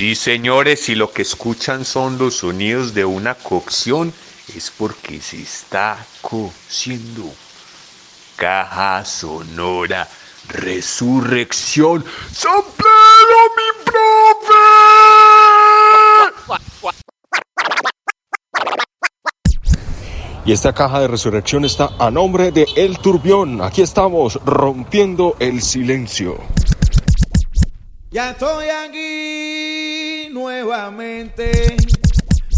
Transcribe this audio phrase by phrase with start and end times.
[0.00, 4.14] Sí, señores, si lo que escuchan son los sonidos de una cocción,
[4.56, 7.30] es porque se está cociendo.
[8.34, 10.08] Caja sonora,
[10.48, 12.02] resurrección.
[12.32, 14.54] ¡San Pedro, mi profe!
[20.46, 23.60] Y esta caja de resurrección está a nombre de El Turbión.
[23.60, 26.38] Aquí estamos rompiendo el silencio.
[28.10, 29.49] Ya estoy aquí
[30.50, 31.76] nuevamente.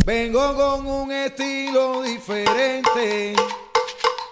[0.06, 3.34] Vengo con un estilo diferente.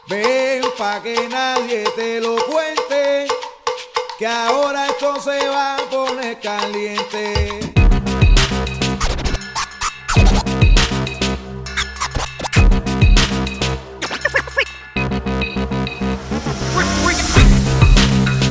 [0.09, 3.27] Ven pa' que nadie te lo cuente.
[4.19, 7.61] Que ahora esto se va a poner caliente.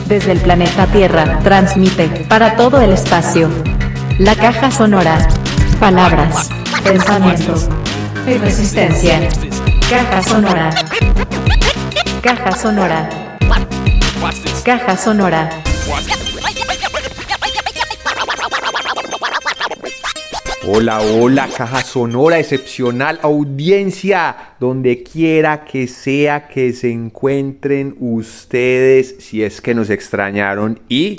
[0.05, 3.49] Desde el planeta Tierra, transmite para todo el espacio.
[4.19, 5.17] La caja sonora.
[5.79, 6.49] Palabras,
[6.83, 7.53] pensamiento
[8.25, 9.17] resistencia.
[9.89, 10.69] Caja sonora.
[12.21, 13.09] Caja sonora.
[14.65, 15.49] Caja sonora.
[20.67, 29.43] Hola, hola, caja sonora excepcional, audiencia, donde quiera que sea que se encuentren ustedes, si
[29.43, 31.15] es que nos extrañaron y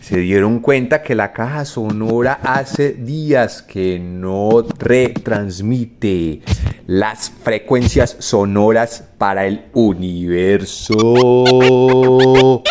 [0.00, 6.40] se dieron cuenta que la caja sonora hace días que no retransmite
[6.86, 10.96] las frecuencias sonoras para el universo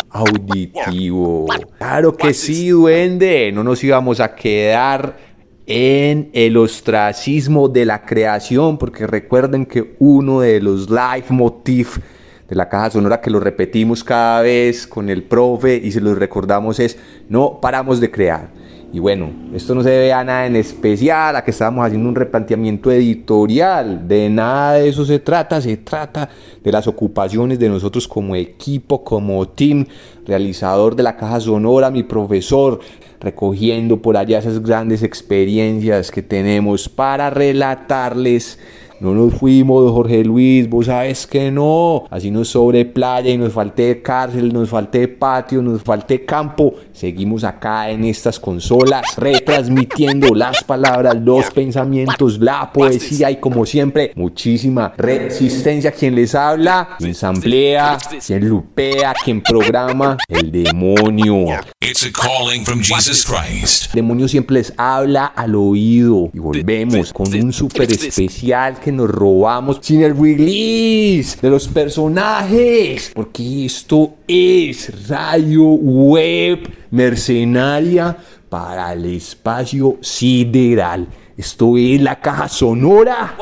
[0.10, 1.46] auditivo.
[1.78, 5.30] Claro que sí, duende, no nos íbamos a quedar
[5.68, 12.02] en el ostracismo de la creación, porque recuerden que uno de los leitmotiv
[12.50, 16.18] de la caja sonora que lo repetimos cada vez con el profe y se los
[16.18, 16.98] recordamos es
[17.30, 18.50] no paramos de crear.
[18.92, 22.16] Y bueno, esto no se debe a nada en especial, a que estábamos haciendo un
[22.16, 24.08] replanteamiento editorial.
[24.08, 26.28] De nada de eso se trata, se trata
[26.64, 29.86] de las ocupaciones de nosotros como equipo, como team,
[30.26, 32.80] realizador de la caja sonora, mi profesor,
[33.20, 38.58] recogiendo por allá esas grandes experiencias que tenemos para relatarles
[39.00, 42.06] no nos fuimos, Jorge Luis, vos sabes que no.
[42.10, 46.76] Así nos sobre playa y nos falte cárcel, nos falte patio, nos falte campo.
[46.92, 54.12] Seguimos acá en estas consolas retransmitiendo las palabras, los pensamientos, la poesía y como siempre,
[54.16, 55.92] muchísima resistencia.
[55.92, 61.46] Quien les habla, quien samplea, quien lupea, quien programa, el demonio.
[61.82, 63.86] It's a calling from Jesus Christ.
[63.92, 69.10] El demonio siempre les habla al oído y volvemos con un super especial que nos
[69.10, 73.12] robamos sin el release de los personajes.
[73.14, 78.18] Porque esto es Radio Web Mercenaria
[78.50, 81.08] para el espacio sideral.
[81.38, 83.38] Esto es la caja sonora.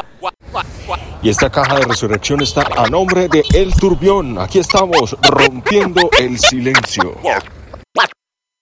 [1.21, 4.37] Y esta caja de resurrección está a nombre de El Turbión.
[4.39, 7.15] Aquí estamos rompiendo el silencio.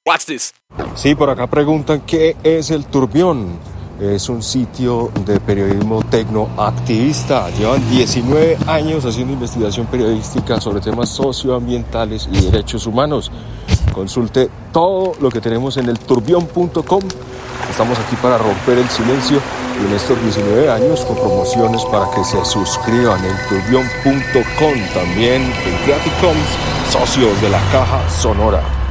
[0.08, 0.54] Watch this.
[0.94, 3.75] Sí, por acá preguntan qué es El Turbión.
[4.00, 7.50] Es un sitio de periodismo tecnoactivista.
[7.52, 13.32] Llevan 19 años haciendo investigación periodística sobre temas socioambientales y derechos humanos.
[13.94, 17.02] Consulte todo lo que tenemos en el turbión.com.
[17.70, 19.40] Estamos aquí para romper el silencio
[19.82, 24.74] y en estos 19 años con promociones para que se suscriban en turbión.com.
[24.94, 28.85] También en Creative Commons, socios de la caja sonora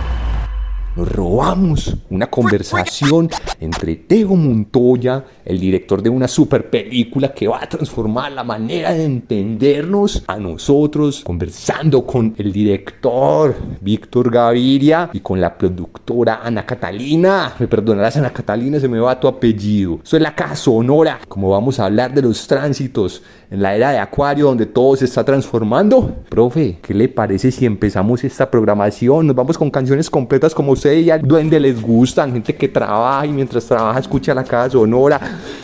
[0.96, 3.28] nos robamos una conversación
[3.60, 8.92] entre Tego Montoya, el director de una super película que va a transformar la manera
[8.92, 16.64] de entendernos a nosotros, conversando con el director Víctor Gaviria y con la productora Ana
[16.64, 17.54] Catalina.
[17.58, 20.00] Me perdonarás, Ana Catalina, se me va tu apellido.
[20.02, 23.22] Soy la caja sonora, como vamos a hablar de los tránsitos
[23.54, 26.12] en la era de Acuario donde todo se está transformando.
[26.28, 29.28] Profe, ¿qué le parece si empezamos esta programación?
[29.28, 33.26] Nos vamos con canciones completas como usted y al duende les gustan, gente que trabaja
[33.26, 35.20] y mientras trabaja escucha la caja sonora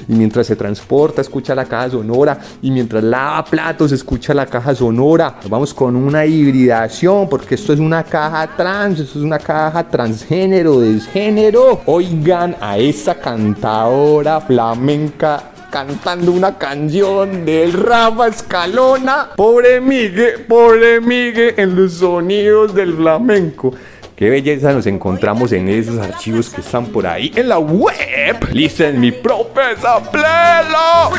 [0.07, 4.73] y mientras se transporta escucha la caja sonora y mientras lava platos escucha la caja
[4.73, 5.35] sonora.
[5.43, 9.83] Nos vamos con una hibridación porque esto es una caja trans, esto es una caja
[9.89, 11.81] transgénero, desgénero.
[11.87, 19.31] Oigan a esta cantadora flamenca cantando una canción del Rafa Escalona.
[19.37, 23.73] Pobre Migue, pobre Migue en los sonidos del flamenco.
[24.17, 28.49] Qué belleza nos encontramos en esos archivos que están por ahí en la web.
[28.53, 31.11] Listen, mi profesa Plelo.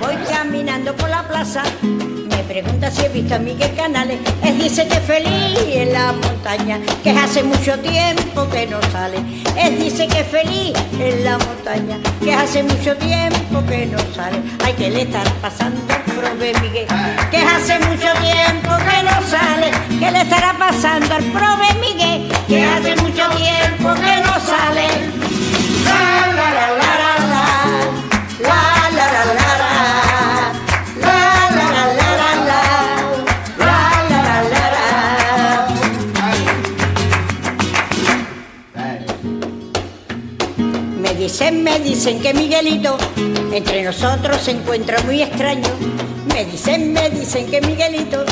[0.00, 1.64] Voy caminando por la plaza,
[2.48, 4.18] pregunta si he visto a Miguel Canales.
[4.42, 9.18] Él dice que es feliz en la montaña, que hace mucho tiempo que no sale.
[9.56, 14.38] Él dice que es feliz en la montaña, que hace mucho tiempo que no sale.
[14.64, 16.86] Hay que le estar pasando al prove Miguel,
[17.30, 19.70] que hace mucho tiempo que no sale.
[20.00, 22.32] ¿Qué le estará pasando al prove Miguel?
[22.48, 24.88] Que hace mucho tiempo que no sale.
[25.84, 26.48] La, la.
[26.48, 27.48] La, la, la,
[28.40, 28.77] la,
[41.50, 42.98] Me dicen, me dicen que Miguelito
[43.52, 45.68] entre nosotros se encuentra muy extraño.
[46.34, 48.22] Me dicen, me dicen que Miguelito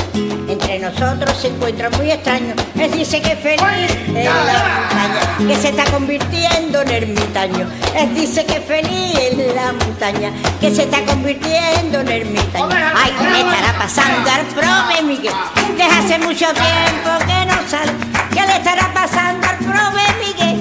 [0.47, 2.53] entre nosotros se encuentra muy extraño.
[2.79, 7.67] Él dice que feliz en la montaña, que se está convirtiendo en ermitaño.
[7.95, 10.31] Él dice que feliz en la montaña,
[10.61, 12.69] que se está convirtiendo en ermitaño.
[12.95, 15.33] Ay, ¿qué le estará pasando al prove Miguel?
[15.75, 17.93] Que hace mucho tiempo que no sale.
[18.31, 20.56] ¿Qué le estará pasando al prove Miguel?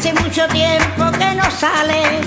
[0.00, 2.20] hace mucho tiempo que no sale.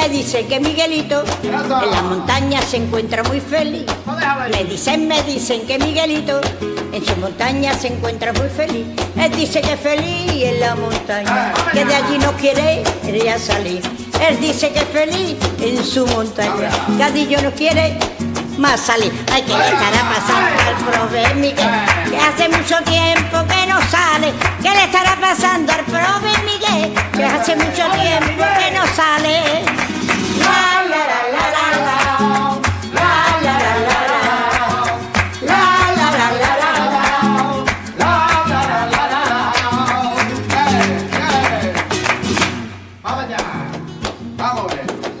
[0.00, 3.84] Me dicen que Miguelito en la montaña se encuentra muy feliz.
[4.50, 6.40] Me dicen, me dicen que Miguelito
[6.92, 8.86] en su montaña se encuentra muy feliz.
[9.16, 12.82] Él dice que es feliz en la montaña, que de allí no quiere
[13.24, 13.82] ya salir.
[14.26, 17.98] Él dice que es feliz en su montaña, Gadillo no quiere
[18.56, 19.12] más salir.
[19.32, 21.70] Hay que estará pasando al prove Miguel,
[22.10, 24.32] que hace mucho tiempo que no sale.
[24.62, 29.89] ¿Qué le estará pasando al prove Miguel, que hace mucho tiempo que no sale?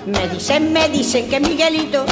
[0.06, 2.04] Me dicen, me dicen que Miguelito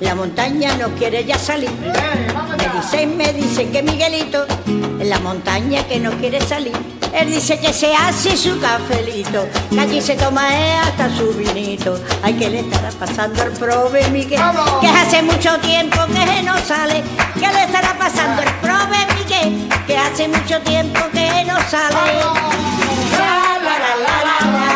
[0.00, 1.70] la montaña no quiere ya salir.
[1.70, 6.72] Me dicen, me dicen que Miguelito en la montaña que no quiere salir.
[7.12, 12.00] Él dice que se hace su cafelito, que allí se toma eh, hasta su vinito.
[12.22, 14.40] Ay, que le estará pasando al prove Miguel,
[14.80, 17.02] que hace mucho tiempo que no sale.
[17.34, 21.96] ¿Qué le estará pasando al prove Miguel, que hace mucho tiempo que no sale?
[23.18, 24.66] La, la, la, la.
[24.66, 24.71] La,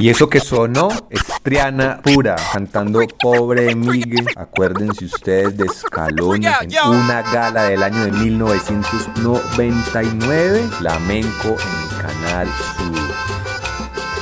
[0.00, 4.24] Y eso que sonó es Triana Pura cantando Pobre Miguel.
[4.34, 12.48] Acuérdense ustedes de Scaloni en una gala del año de 1999, Flamenco en el canal
[12.48, 12.96] Sur.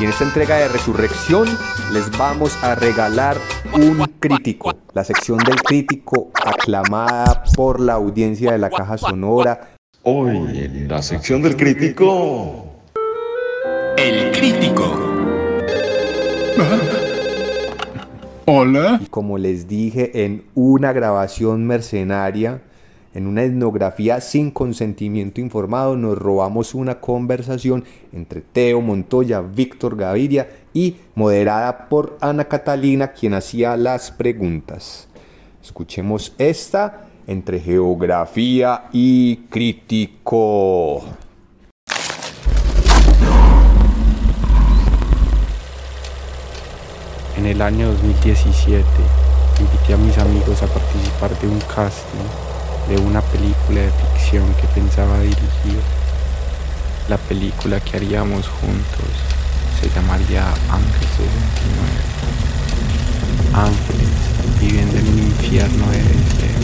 [0.00, 1.46] Y en esta entrega de Resurrección
[1.92, 3.36] les vamos a regalar
[3.72, 9.76] un crítico, la sección del crítico aclamada por la audiencia de la caja sonora.
[10.02, 12.64] Hoy en la sección del crítico.
[13.96, 15.07] El crítico.
[18.46, 19.00] Hola.
[19.10, 22.62] Como les dije, en una grabación mercenaria,
[23.14, 30.48] en una etnografía sin consentimiento informado, nos robamos una conversación entre Teo Montoya, Víctor Gaviria
[30.72, 35.08] y moderada por Ana Catalina, quien hacía las preguntas.
[35.62, 41.02] Escuchemos esta entre geografía y crítico.
[47.38, 48.84] En el año 2017
[49.60, 52.26] invité a mis amigos a participar de un casting
[52.88, 55.78] de una película de ficción que pensaba dirigir.
[57.08, 59.14] La película que haríamos juntos
[59.80, 61.94] se llamaría Ángel 69.
[63.54, 66.57] Ángeles viviendo en un infierno de deseo.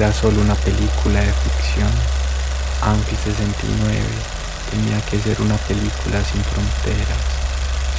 [0.00, 1.90] Era solo una película de ficción.
[2.80, 3.98] Ángel 69
[4.70, 7.18] tenía que ser una película sin fronteras,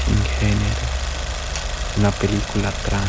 [0.04, 0.82] sin género,
[2.00, 3.06] una película trans.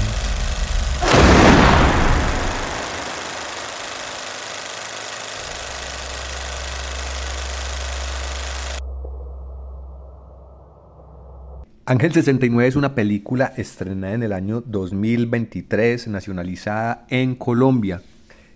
[11.86, 18.02] Ángel 69 es una película estrenada en el año 2023, nacionalizada en Colombia,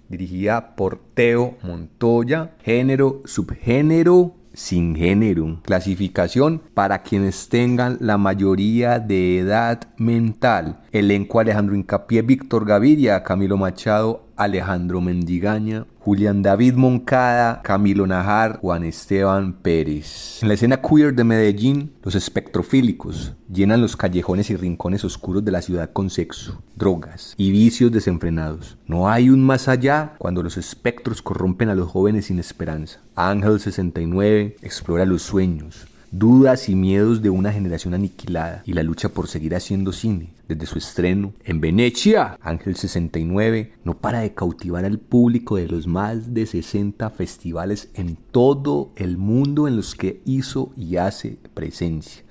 [0.09, 5.61] dirigida por Teo Montoya, género, subgénero, sin género.
[5.63, 10.81] Clasificación para quienes tengan la mayoría de edad mental.
[10.93, 18.85] Elenco Alejandro Incapié, Víctor Gaviria, Camilo Machado, Alejandro Mendigaña, Julián David Moncada, Camilo Najar, Juan
[18.85, 20.39] Esteban Pérez.
[20.41, 25.51] En la escena queer de Medellín, los espectrofílicos llenan los callejones y rincones oscuros de
[25.51, 28.79] la ciudad con sexo, drogas y vicios desenfrenados.
[28.87, 33.01] No hay un más allá cuando los espectros corrompen a los jóvenes sin esperanza.
[33.17, 39.11] Ángel 69 explora los sueños, dudas y miedos de una generación aniquilada y la lucha
[39.11, 40.33] por seguir haciendo cine.
[40.49, 45.87] Desde su estreno en Venecia, Ángel 69 no para de cautivar al público de los
[45.87, 52.23] más de 60 festivales en todo el mundo en los que hizo y hace presencia.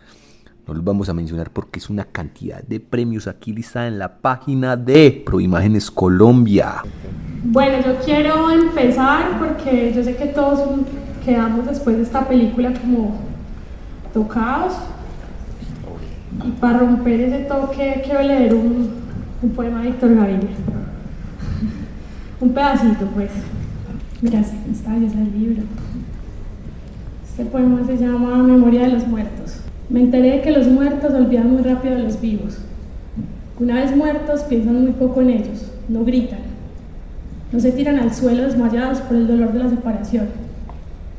[0.67, 4.17] No los vamos a mencionar porque es una cantidad de premios aquí listada en la
[4.17, 6.81] página de Proimágenes Colombia.
[7.43, 10.61] Bueno, yo quiero empezar porque yo sé que todos
[11.23, 13.34] quedamos después de esta película como
[14.15, 14.73] tocados.
[16.43, 18.89] Y para romper ese toque quiero leer un,
[19.43, 20.49] un poema de Víctor Gaviria.
[22.41, 23.31] un pedacito, pues.
[24.21, 24.55] Mira, está,
[24.95, 25.63] está el libro.
[27.29, 29.59] Este poema se llama Memoria de los Muertos.
[29.89, 32.59] Me enteré de que los muertos olvidan muy rápido a los vivos.
[33.59, 36.39] Una vez muertos piensan muy poco en ellos, no gritan,
[37.53, 40.27] no se tiran al suelo desmayados por el dolor de la separación,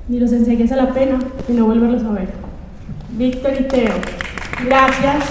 [0.08, 2.45] ni los ensegues a la pena de no volverlos a ver.
[3.16, 3.94] Víctor y Teo,
[4.66, 5.24] gracias.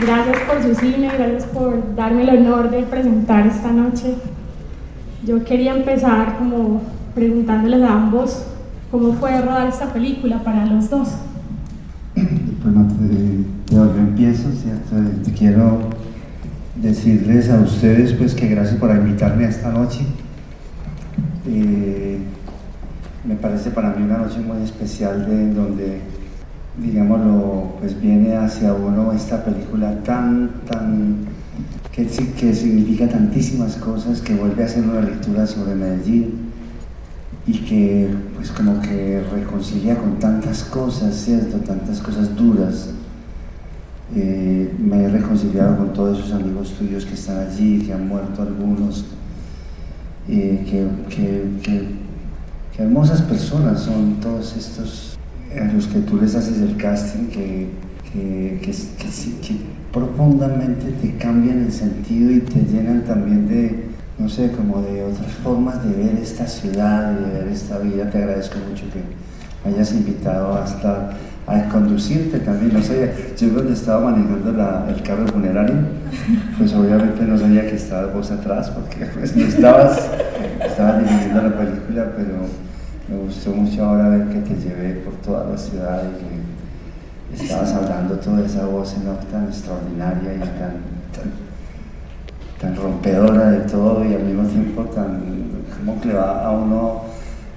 [0.00, 4.14] Gracias por su cine, gracias por darme el honor de presentar esta noche.
[5.26, 6.82] Yo quería empezar como
[7.16, 8.46] preguntándoles a ambos
[8.92, 11.08] cómo fue rodar esta película para los dos.
[12.62, 14.94] Bueno, te, yo empiezo, ¿cierto?
[15.24, 15.90] Te quiero
[16.84, 20.00] decirles a ustedes pues que gracias por invitarme a esta noche.
[21.46, 22.18] Eh,
[23.24, 26.00] me parece para mí una noche muy especial de donde,
[26.78, 31.16] digámoslo, pues viene hacia uno esta película tan, tan,
[31.90, 36.52] que, que significa tantísimas cosas, que vuelve a hacer una lectura sobre Medellín
[37.46, 41.58] y que pues como que reconcilia con tantas cosas, ¿cierto?
[41.58, 42.90] Tantas cosas duras.
[44.16, 48.42] Eh, me he reconciliado con todos esos amigos tuyos que están allí, que han muerto
[48.42, 49.06] algunos,
[50.28, 55.18] eh, que, que, que, hermosas personas son todos estos
[55.60, 57.68] a los que tú les haces el casting, que,
[59.92, 63.84] profundamente te cambian el sentido y te llenan también de,
[64.18, 68.10] no sé, como de otras formas de ver esta ciudad, de ver esta vida.
[68.10, 69.00] Te agradezco mucho que
[69.64, 71.10] me hayas invitado hasta
[71.46, 72.72] a conducirte también.
[72.74, 74.50] No sé, yo cuando estaba manejando
[74.88, 75.76] el carro funerario,
[76.58, 80.08] pues obviamente no sabía que estabas vos atrás, porque pues no estabas,
[80.64, 82.46] estabas dirigiendo la película, pero
[83.08, 87.72] me gustó mucho ahora ver que te llevé por toda la ciudad y que estabas
[87.74, 88.94] hablando toda esa voz
[89.30, 90.80] tan extraordinaria y tan,
[91.12, 91.32] tan,
[92.60, 95.20] tan rompedora de todo y al mismo tiempo tan,
[95.76, 97.03] como que le va a uno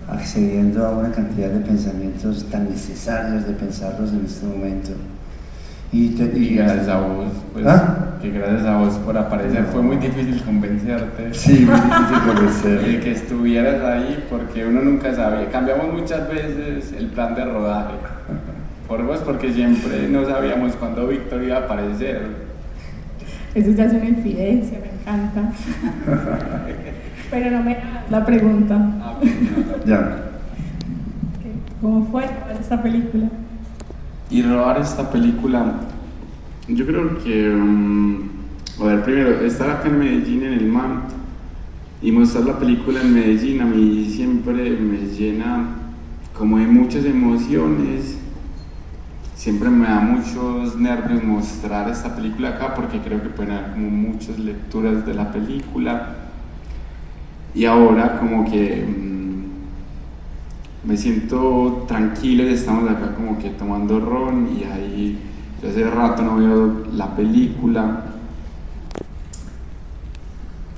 [0.10, 4.92] accediendo a una cantidad de pensamientos tan necesarios de pensarlos en este momento.
[5.92, 8.18] Y, te, y gracias a vos, pues, ¿Ah?
[8.22, 9.64] que gracias a vos por aparecer.
[9.66, 11.34] Fue muy difícil convencerte.
[11.34, 12.82] Sí, muy difícil convencer.
[12.82, 15.50] de que estuvieras ahí, porque uno nunca sabía.
[15.50, 17.94] Cambiamos muchas veces el plan de rodaje.
[18.88, 22.48] Por vos, porque siempre no sabíamos cuándo Víctor iba a aparecer.
[23.56, 25.52] Eso ya es una infidencia, me encanta.
[27.30, 27.78] Pero no me
[28.10, 28.78] la pregunta.
[29.86, 30.24] Ya.
[31.82, 32.26] ¿Cómo fue
[32.60, 33.30] esta película?
[34.30, 35.74] Y robar esta película,
[36.68, 38.24] yo creo que, um,
[38.82, 41.04] a ver, primero, estar acá en Medellín, en el MAM,
[42.02, 45.68] y mostrar la película en Medellín, a mí siempre me llena
[46.34, 48.18] como de muchas emociones
[49.38, 53.90] siempre me da muchos nervios mostrar esta película acá porque creo que pueden haber como
[53.90, 56.17] muchas lecturas de la película.
[57.58, 64.50] Y ahora como que mm, me siento tranquilo y estamos acá como que tomando ron
[64.56, 65.20] y ahí
[65.60, 68.04] yo hace rato no veo la película.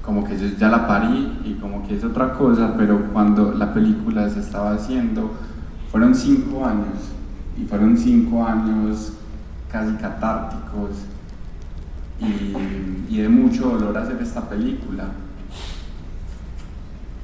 [0.05, 3.73] Como que yo ya la parí y como que es otra cosa, pero cuando la
[3.73, 5.31] película se estaba haciendo,
[5.91, 7.11] fueron cinco años
[7.61, 9.11] y fueron cinco años
[9.69, 10.91] casi catárticos
[12.21, 15.09] y, de mucho dolor hacer esta película.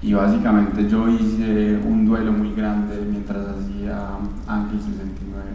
[0.05, 5.49] Y básicamente yo hice un duelo muy grande mientras hacía Ángel 69.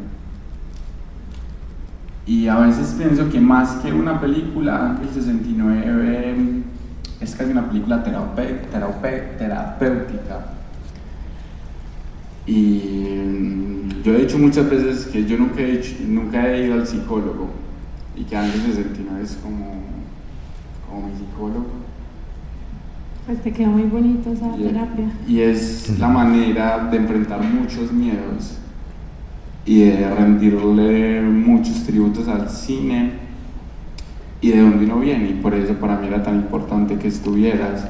[2.26, 6.64] Y a veces pienso que más que una película, Ángel 69
[7.20, 10.46] es casi una película terapéutica.
[12.44, 17.50] Y yo he dicho muchas veces que yo nunca he, nunca he ido al psicólogo
[18.16, 19.80] y que Ángel 69 es como,
[20.88, 21.79] como mi psicólogo.
[23.30, 25.04] Pues te quedó muy bonito esa terapia.
[25.28, 28.58] Y es la manera de enfrentar muchos miedos
[29.64, 33.12] y de rendirle muchos tributos al cine
[34.40, 35.30] y de dónde uno viene.
[35.30, 37.86] Y por eso para mí era tan importante que estuvieras,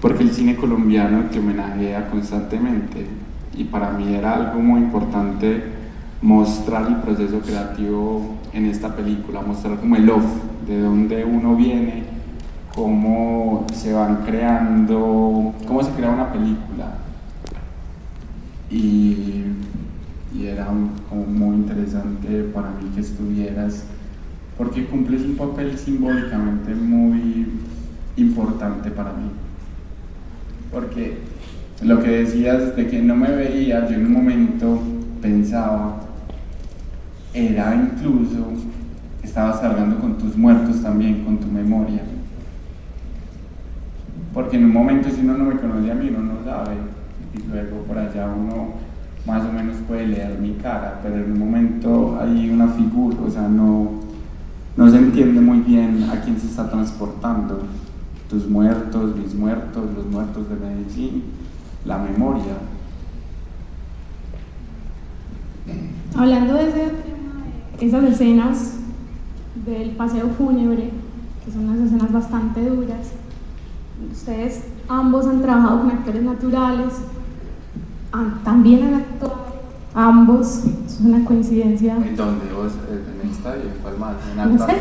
[0.00, 3.04] porque el cine colombiano te homenajea constantemente
[3.54, 5.62] y para mí era algo muy importante
[6.22, 10.24] mostrar el proceso creativo en esta película, mostrar como el off,
[10.66, 12.19] de dónde uno viene,
[12.74, 16.94] cómo se van creando, cómo se crea una película.
[18.70, 19.44] Y,
[20.42, 20.68] era
[21.08, 23.84] como muy interesante para mí que estuvieras,
[24.56, 27.46] porque cumples un papel simbólicamente muy
[28.16, 29.30] importante para mí.
[30.72, 31.18] Porque
[31.82, 34.80] lo que decías de que no me veía, yo en un momento
[35.20, 36.00] pensaba,
[37.34, 38.52] era incluso,
[39.22, 42.02] estabas cargando con tus muertos también, con tu memoria.
[44.32, 46.76] Porque en un momento si uno no me conoce a mí, uno no sabe,
[47.34, 48.74] y luego por allá uno
[49.26, 53.30] más o menos puede leer mi cara, pero en un momento hay una figura, o
[53.30, 53.90] sea, no,
[54.76, 57.64] no se entiende muy bien a quién se está transportando.
[58.28, 61.24] Tus muertos, mis muertos, los muertos de Medellín
[61.84, 62.54] la memoria.
[66.16, 66.92] Hablando de ese,
[67.80, 68.74] esas escenas
[69.66, 70.90] del paseo fúnebre,
[71.44, 73.12] que son unas escenas bastante duras,
[74.12, 76.94] ustedes ambos han trabajado con actores naturales,
[78.44, 79.50] también han actuado
[79.94, 81.96] ambos, es una coincidencia.
[81.96, 82.72] ¿En dónde vos?
[82.90, 84.16] ¿En esta y en cuál más?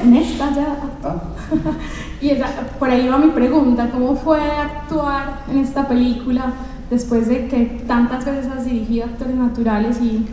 [0.03, 1.15] ¿En, esta ya ah.
[2.21, 6.53] y esa, por ahí va mi pregunta, ¿cómo fue actuar en esta película?
[6.89, 10.25] después de que tantas veces has dirigido actores naturales y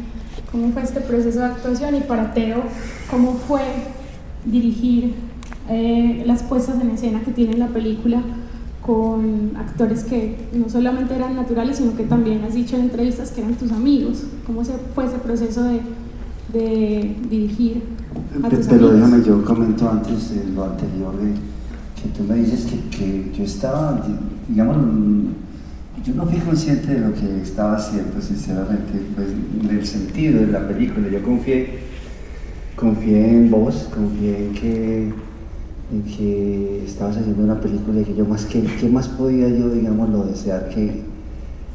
[0.51, 2.63] cómo fue este proceso de actuación y para Teo,
[3.11, 3.61] cómo fue
[4.45, 5.15] dirigir
[5.69, 8.23] eh, las puestas en escena que tiene la película
[8.87, 13.41] con actores que no solamente eran naturales, sino que también has dicho en entrevistas que
[13.41, 14.23] eran tus amigos.
[14.47, 15.81] ¿Cómo se fue ese proceso de,
[16.53, 17.83] de dirigir
[18.45, 21.15] a tus Pero déjame, yo comento antes de lo anterior,
[22.01, 24.01] que tú me dices que, que yo estaba,
[24.49, 24.77] digamos,
[26.05, 29.29] yo no fui consciente de lo que estaba haciendo, sinceramente, pues
[29.61, 31.09] en el sentido de la película.
[31.09, 31.81] Yo confié,
[32.77, 35.13] confié en vos, confié en que,
[35.93, 39.71] en que estabas haciendo una película y que yo más, que, ¿qué más podía yo,
[39.71, 41.03] digamos, lo desear que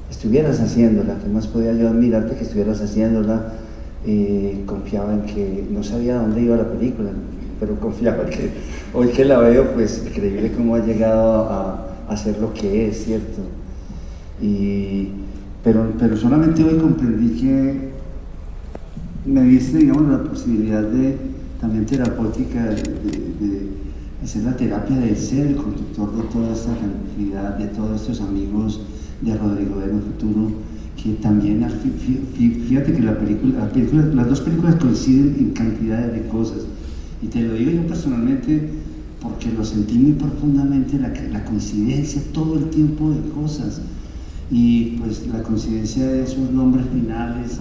[0.09, 1.17] estuvieras haciéndola?
[1.23, 3.53] ¿Qué más podía yo admirarte que estuvieras haciéndola?
[4.05, 7.11] Eh, confiaba en que no sabía dónde iba la película,
[7.59, 8.49] pero confiaba que
[8.93, 13.05] hoy que la veo, pues increíble cómo ha llegado a, a ser lo que es,
[13.05, 13.41] ¿cierto?
[14.41, 15.09] Y,
[15.63, 17.91] pero, pero solamente hoy comprendí que
[19.25, 21.15] me diste, digamos, la posibilidad de,
[21.59, 22.81] también terapéutica, de,
[24.23, 28.81] hacer la terapia de ser el conductor de toda esta cantidad, de todos estos amigos
[29.21, 30.51] de Rodrigo de futuro,
[31.01, 31.65] que también,
[32.67, 36.59] fíjate que las dos películas coinciden en cantidades de cosas.
[37.21, 38.69] Y te lo digo yo personalmente
[39.21, 43.81] porque lo sentí muy profundamente, la, coincidencia todo el tiempo de cosas
[44.49, 47.59] y pues la coincidencia de esos nombres finales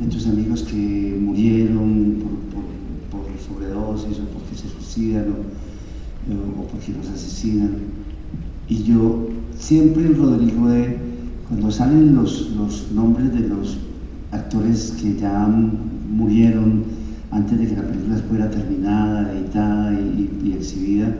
[0.00, 2.16] de tus amigos que murieron
[2.52, 2.62] por,
[3.46, 5.26] sobredosis o porque se suicidan
[6.28, 7.70] porque los asesinan.
[8.68, 10.96] Y yo siempre, Rodrigo, de,
[11.48, 13.78] cuando salen los, los nombres de los
[14.30, 15.46] actores que ya
[16.10, 16.84] murieron
[17.30, 21.14] antes de que la película fuera terminada, editada y, exhibida,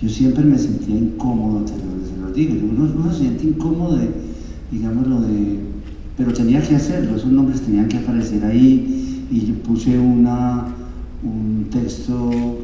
[0.00, 4.08] yo siempre me sentía incómodo, te lo, digo, uno, uno se siente incómodo de,
[4.70, 5.58] digámoslo, de...
[6.16, 10.66] Pero tenía que hacerlo, esos nombres tenían que aparecer ahí y yo puse una,
[11.22, 12.59] un texto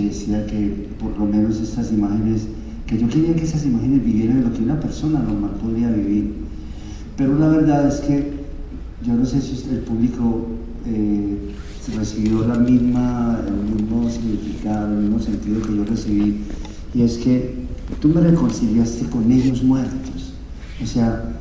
[0.00, 2.42] decía que por lo menos estas imágenes,
[2.86, 6.34] que yo quería que esas imágenes vivieran lo que una persona normal podría vivir.
[7.16, 8.32] Pero la verdad es que
[9.04, 10.46] yo no sé si el público
[10.86, 11.38] eh,
[11.96, 16.40] recibió la misma, el mismo significado, el mismo sentido que yo recibí,
[16.94, 17.62] y es que
[18.00, 20.34] tú me reconciliaste con ellos muertos.
[20.82, 21.36] O sea,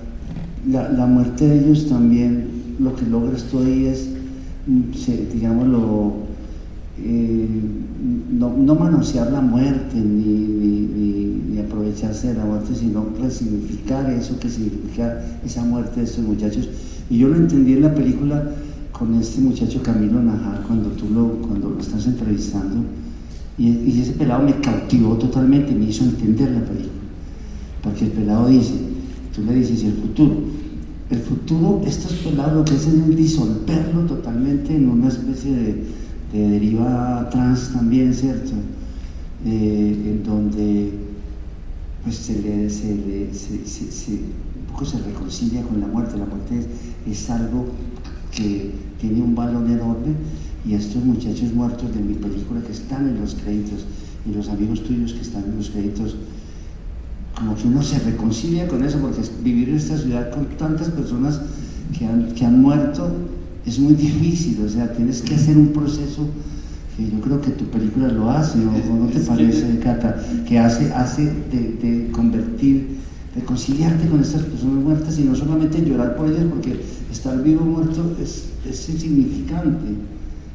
[0.67, 4.09] la, la muerte de ellos también, lo que logras tú ahí es,
[4.67, 6.30] mm, digámoslo,
[7.03, 7.47] eh,
[8.31, 15.21] no, no, manosear la muerte ni, aprovecharse de la muerte, sino resignificar eso que significa
[15.45, 16.67] esa muerte de estos muchachos.
[17.09, 18.51] Y yo lo entendí en la película
[18.91, 22.83] con este muchacho Camilo Najar cuando tú lo, cuando lo estás entrevistando.
[23.57, 26.91] Y, ese pelado me cautivó totalmente, me hizo entender la película.
[27.83, 28.73] Porque el pelado dice,
[29.35, 30.35] tú le dices, ¿y el futuro?
[31.09, 35.83] El futuro, estos pelados lo que hacen es disolverlo totalmente en una especie de,
[36.31, 38.53] de deriva trans también, ¿cierto?
[39.45, 40.91] Eh, en donde
[42.03, 43.29] pues se le, se, le,
[44.71, 46.17] poco se reconcilia con la muerte.
[46.17, 46.67] La muerte es,
[47.11, 47.67] es algo
[48.31, 50.15] que tiene un valor enorme
[50.65, 53.85] y estos muchachos muertos de mi película que están en los créditos
[54.25, 56.15] y los amigos tuyos que están en los créditos,
[57.35, 61.41] como que uno se reconcilia con eso, porque vivir en esta ciudad con tantas personas
[61.97, 63.11] que han, que han muerto
[63.65, 66.27] es muy difícil, o sea, tienes que hacer un proceso
[66.97, 70.91] que yo creo que tu película lo hace, o, no te parece, Cata, que hace,
[70.93, 72.97] hace de, de convertir,
[73.35, 77.65] reconciliarte con estas personas muertas y no solamente llorar por ellas, porque estar vivo o
[77.65, 79.95] muerto es, es insignificante,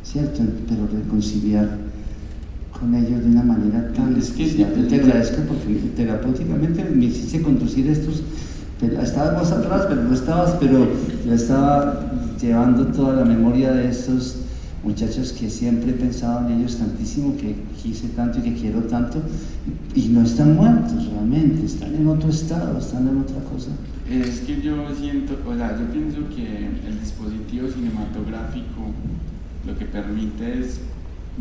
[0.04, 0.42] ¿cierto?
[0.68, 1.78] Pero reconciliar
[2.78, 4.72] con ellos de una manera tan Es que especial.
[4.76, 8.22] sí, te agradezco porque terapéuticamente me hiciste conducir estos.
[9.02, 10.86] Estabas más atrás, pero no estabas, pero
[11.24, 14.36] yo estaba llevando toda la memoria de estos
[14.84, 19.20] muchachos que siempre he pensado en ellos tantísimo, que quise tanto y que quiero tanto,
[19.94, 23.70] y no están muertos realmente, están en otro estado, están en otra cosa.
[24.08, 28.92] Es que yo siento, o sea, yo pienso que el dispositivo cinematográfico
[29.66, 30.80] lo que permite es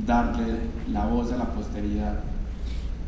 [0.07, 0.45] darle
[0.91, 2.19] la voz a la posteridad.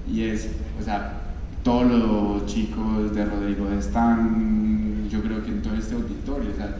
[0.08, 1.22] Y es, o sea,
[1.64, 6.78] todos los chicos de Rodrigo están, yo creo que en todo este auditorio, o sea,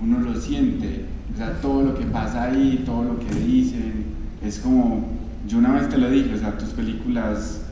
[0.00, 4.04] uno lo siente, o sea, todo lo que pasa ahí, todo lo que dicen,
[4.42, 5.08] es como,
[5.46, 7.62] yo una vez te lo dije, o sea, tus películas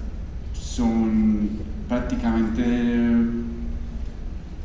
[0.53, 1.49] son
[1.89, 3.17] prácticamente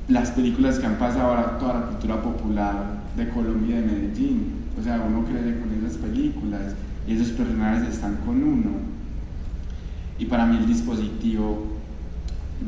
[0.08, 4.43] las películas que han pasado ahora toda la cultura popular de Colombia y de Medellín.
[4.80, 6.76] O sea, uno crece con esas películas
[7.08, 8.71] y esos personajes están con uno.
[10.17, 11.67] Y para mí el dispositivo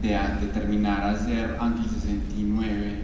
[0.02, 3.03] de, de terminar a hacer Ángel 69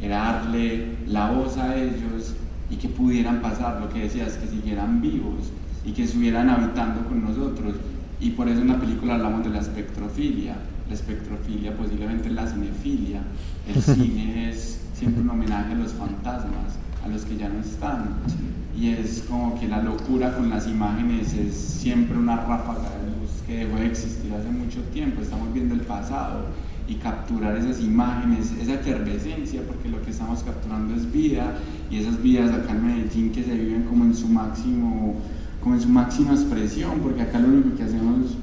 [0.00, 2.34] era darle la voz a ellos
[2.70, 5.50] y que pudieran pasar lo que decías, que siguieran vivos
[5.84, 7.76] y que estuvieran habitando con nosotros.
[8.20, 10.56] Y por eso en la película hablamos de la espectrofilia.
[10.88, 13.22] La espectrofilia posiblemente la cinefilia.
[13.68, 18.16] El cine es siempre un homenaje a los fantasmas, a los que ya no están.
[18.76, 23.30] Y es como que la locura con las imágenes es siempre una ráfaga de luz
[23.46, 25.22] que dejó de existir hace mucho tiempo.
[25.22, 26.46] Estamos viendo el pasado
[26.88, 31.54] y capturar esas imágenes, esa efervescencia, porque lo que estamos capturando es vida
[31.90, 35.16] y esas vidas acá en Medellín que se viven como en su máximo,
[35.60, 38.36] como en su máxima expresión, porque acá lo único que hacemos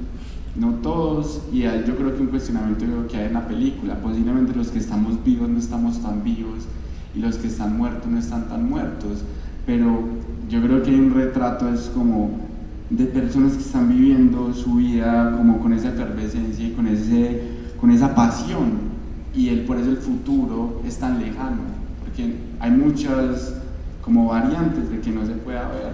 [0.56, 4.68] no todos, y yo creo que un cuestionamiento que hay en la película, posiblemente los
[4.68, 6.66] que estamos vivos no estamos tan vivos
[7.14, 9.24] y los que están muertos no están tan muertos,
[9.66, 10.04] pero
[10.48, 12.44] yo creo que hay un retrato es como
[12.90, 17.53] de personas que están viviendo su vida como con esa efervescencia y con, ese,
[17.84, 18.78] con esa pasión,
[19.34, 21.58] y el, por eso el futuro es tan lejano,
[22.02, 23.56] porque hay muchas
[24.00, 25.92] como variantes de que no se pueda ver,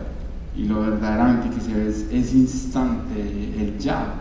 [0.56, 3.20] y lo verdaderamente que se ve es ese instante,
[3.58, 4.14] el ya,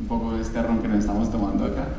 [0.00, 1.86] un poco de este ron que nos estamos tomando acá.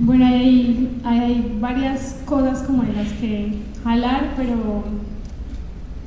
[0.00, 4.84] Bueno, hay, hay varias cosas como de las que jalar, pero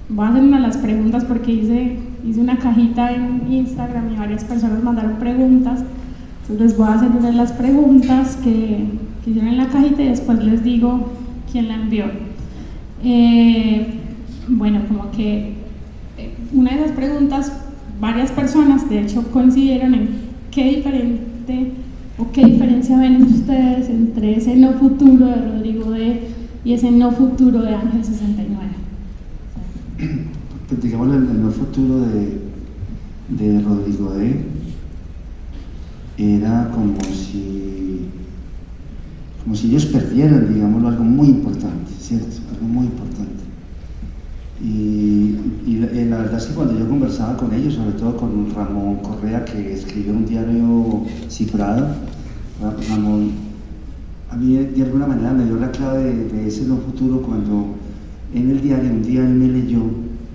[0.08, 4.82] voy a una las preguntas porque hice, hice una cajita en Instagram y varias personas
[4.82, 5.84] mandaron preguntas.
[6.60, 8.86] Les voy a hacer una de las preguntas que,
[9.24, 11.12] que hicieron en la cajita y después les digo
[11.52, 12.06] quién la envió.
[13.04, 13.88] Eh,
[14.48, 15.54] bueno, como que
[16.18, 17.52] eh, una de esas preguntas
[18.00, 20.10] varias personas, de hecho, coincidieron en
[20.50, 21.72] qué diferente
[22.18, 26.22] o qué diferencia ven ustedes entre ese no futuro de Rodrigo D
[26.66, 28.62] y ese no futuro de Ángel 69.
[30.68, 32.40] Pues digamos el no futuro de,
[33.28, 34.38] de Rodrigo D
[36.22, 37.42] era como si
[39.44, 42.28] como si ellos perdieran, digámoslo, algo muy importante, ¿cierto?
[42.54, 43.42] Algo muy importante.
[46.22, 50.14] verdad es que cuando yo conversaba con ellos, sobre todo con Ramón Correa, que escribió
[50.14, 51.88] un diario cifrado,
[52.90, 53.32] Ramón,
[54.30, 57.76] a mí de alguna manera me dio la clave de, ese no futuro cuando
[58.34, 59.82] en el diario un día él me leyó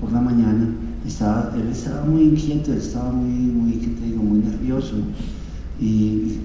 [0.01, 0.69] por la mañana,
[1.07, 4.97] estaba, él estaba muy inquieto, estaba muy, muy, ¿qué te digo?, muy nervioso.
[5.81, 6.39] Y,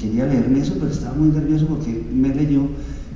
[0.00, 2.68] quería leerme eso, pero estaba muy nervioso porque me leyó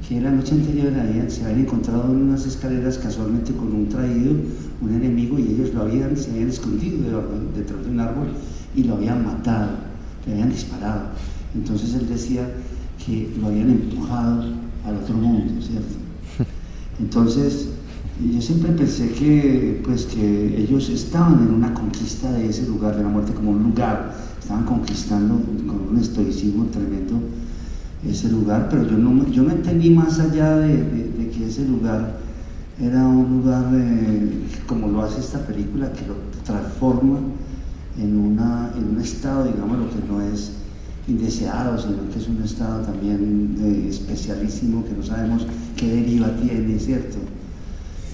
[0.09, 0.93] que la noche anterior
[1.29, 4.33] se habían encontrado en unas escaleras casualmente con un traído,
[4.81, 7.23] un enemigo, y ellos lo habían, se habían escondido
[7.55, 8.29] detrás de un árbol
[8.75, 9.71] y lo habían matado,
[10.27, 11.03] le habían disparado.
[11.55, 12.49] Entonces él decía
[13.05, 14.45] que lo habían empujado
[14.85, 15.95] al otro mundo, ¿cierto?
[17.01, 17.69] Entonces,
[18.33, 23.03] yo siempre pensé que, pues, que ellos estaban en una conquista de ese lugar de
[23.03, 24.15] la muerte como un lugar,
[24.51, 27.21] estaban conquistando con un estoicismo tremendo
[28.05, 32.19] ese lugar, pero yo no, yo no entendí más allá de, que ese lugar
[32.81, 37.21] era un lugar eh, como lo hace esta película, que lo transforma
[37.97, 40.53] en, una, en un estado, digamos, lo que no es
[41.07, 46.77] indeseado, sino que es un estado también eh, especialísimo que no sabemos qué deriva tiene,
[46.81, 47.19] ¿cierto?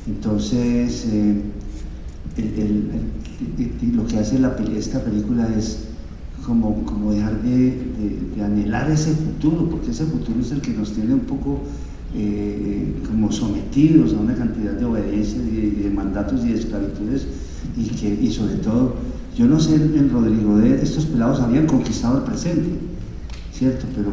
[0.07, 1.41] Entonces, eh,
[3.95, 4.39] lo que hace
[4.77, 5.86] esta película es
[6.47, 7.93] como, como dejar de,
[8.43, 11.61] anhelar ese futuro, porque ese futuro es el que nos tiene un poco
[12.15, 17.27] eh, como sometidos a una cantidad de obediencias y de, mandatos y de esclavitudes,
[17.77, 18.95] y, que, y sobre todo,
[19.37, 22.69] yo no sé en Rodrigo de estos pelados habían conquistado el presente,
[23.53, 23.87] ¿cierto?
[23.95, 24.13] Pero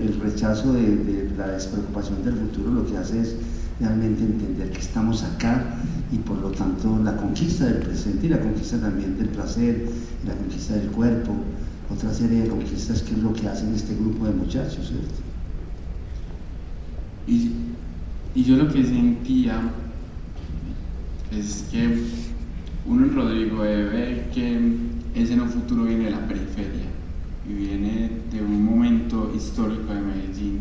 [0.00, 3.36] el rechazo de, la despreocupación del futuro lo que hace es
[3.78, 5.76] realmente entender que estamos acá
[6.10, 9.86] y por lo tanto la conquista del presente y la conquista también del placer
[10.26, 11.34] la conquista del cuerpo,
[11.90, 15.22] otra serie de conquistas que es lo que hacen este grupo de muchachos, ¿cierto?
[17.26, 17.52] Y,
[18.34, 19.60] y yo lo que sentía
[21.30, 22.02] es que
[22.86, 24.60] uno en Rodrigo ve que
[25.14, 26.86] ese un futuro viene de la periferia
[27.48, 30.60] y viene de un momento histórico de Medellín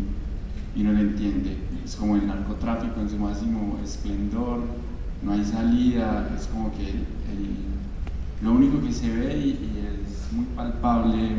[0.75, 1.57] y no lo entiende.
[1.83, 4.63] Es como el narcotráfico en su máximo esplendor,
[5.23, 6.93] no hay salida, es como que
[8.43, 9.84] lo único que se ve y, es
[10.35, 11.29] muy palpable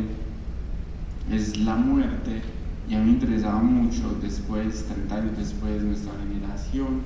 [1.31, 2.41] es la muerte
[2.89, 7.01] y a mí me interesaba mucho después, 30 años después, nuestra generación,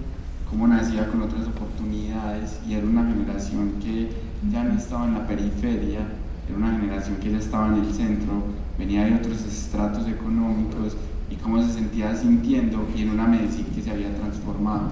[0.50, 4.10] cómo nacía con otras oportunidades y era una generación que
[4.52, 6.00] ya no estaba en la periferia,
[6.48, 8.44] era una generación que ya estaba en el centro,
[8.78, 10.96] venía de otros estratos económicos
[11.30, 14.92] y cómo se sentía sintiendo y en una Medellín que se había transformado.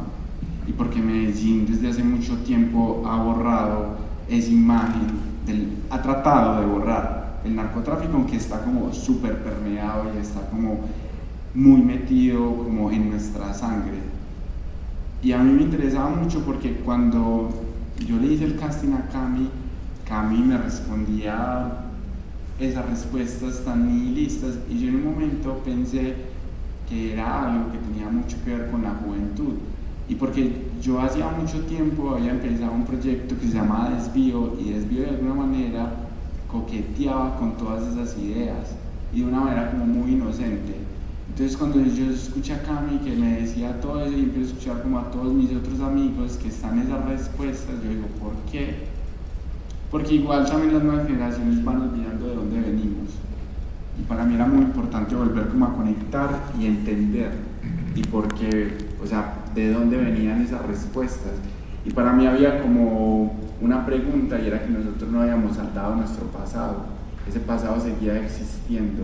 [0.68, 6.66] Y porque Medellín desde hace mucho tiempo ha borrado esa imagen, del, ha tratado de
[6.68, 10.80] borrar el narcotráfico, aunque está como súper permeado y está como
[11.54, 14.00] muy metido como en nuestra sangre.
[15.22, 17.50] Y a mí me interesaba mucho porque cuando
[18.06, 19.50] yo le hice el casting a Cami,
[20.08, 21.86] Cami me respondía
[22.60, 26.16] esas respuestas tan nihilistas y yo en un momento pensé
[26.88, 29.56] que era algo que tenía mucho que ver con la juventud
[30.08, 34.72] y porque yo hacía mucho tiempo había empezado un proyecto que se llamaba Desvío y
[34.72, 35.94] Desvío de alguna manera
[36.48, 38.76] coqueteaba con todas esas ideas
[39.14, 40.76] y de una manera como muy inocente.
[41.30, 44.82] Entonces cuando yo escuché a Cami que me decía todo eso y empiezo a escuchar
[44.82, 48.88] como a todos mis otros amigos que están esas respuestas, yo digo, ¿por qué?
[49.92, 53.10] Porque igual también las nuevas generaciones van olvidando de dónde venimos.
[54.00, 57.32] Y para mí era muy importante volver como a conectar y entender
[57.96, 61.34] y por qué, o sea, de dónde venían esas respuestas.
[61.86, 66.26] Y para mí había como una pregunta y era que nosotros no habíamos saltado nuestro
[66.28, 66.86] pasado.
[67.28, 69.04] Ese pasado seguía existiendo,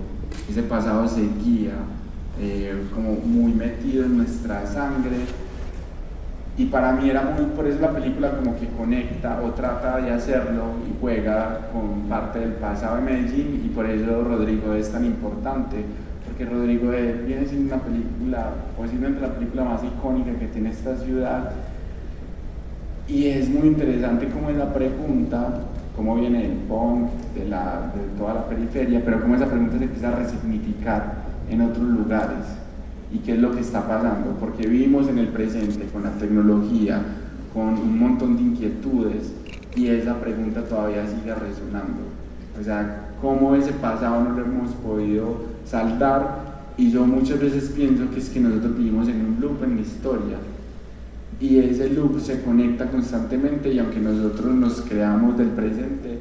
[0.50, 1.74] ese pasado seguía
[2.40, 5.18] eh, como muy metido en nuestra sangre
[6.58, 10.12] y para mí era muy, por eso la película como que conecta o trata de
[10.12, 15.04] hacerlo y juega con parte del pasado de Medellín y por eso Rodrigo es tan
[15.04, 15.84] importante,
[16.36, 21.52] porque Rodrigo viene siendo una película, posiblemente la película más icónica que tiene esta ciudad
[23.08, 25.62] y es muy interesante cómo es la pregunta,
[25.96, 29.86] cómo viene el punk, de, la, de toda la periferia, pero cómo esa pregunta se
[29.86, 31.14] empieza a resignificar
[31.50, 32.46] en otros lugares
[33.14, 37.02] y qué es lo que está pasando, porque vivimos en el presente con la tecnología,
[37.54, 39.32] con un montón de inquietudes
[39.74, 42.02] y esa pregunta todavía sigue resonando.
[42.60, 48.10] O sea, cómo ese pasado no lo hemos podido saltar y yo muchas veces pienso
[48.12, 50.38] que es que nosotros vivimos en un loop en la historia
[51.40, 56.20] y ese loop se conecta constantemente y aunque nosotros nos creamos del presente,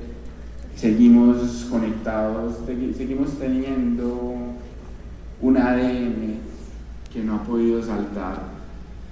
[0.74, 2.56] seguimos conectados,
[2.96, 4.34] seguimos teniendo
[5.40, 6.38] un ADN
[7.12, 8.42] que no ha podido saltar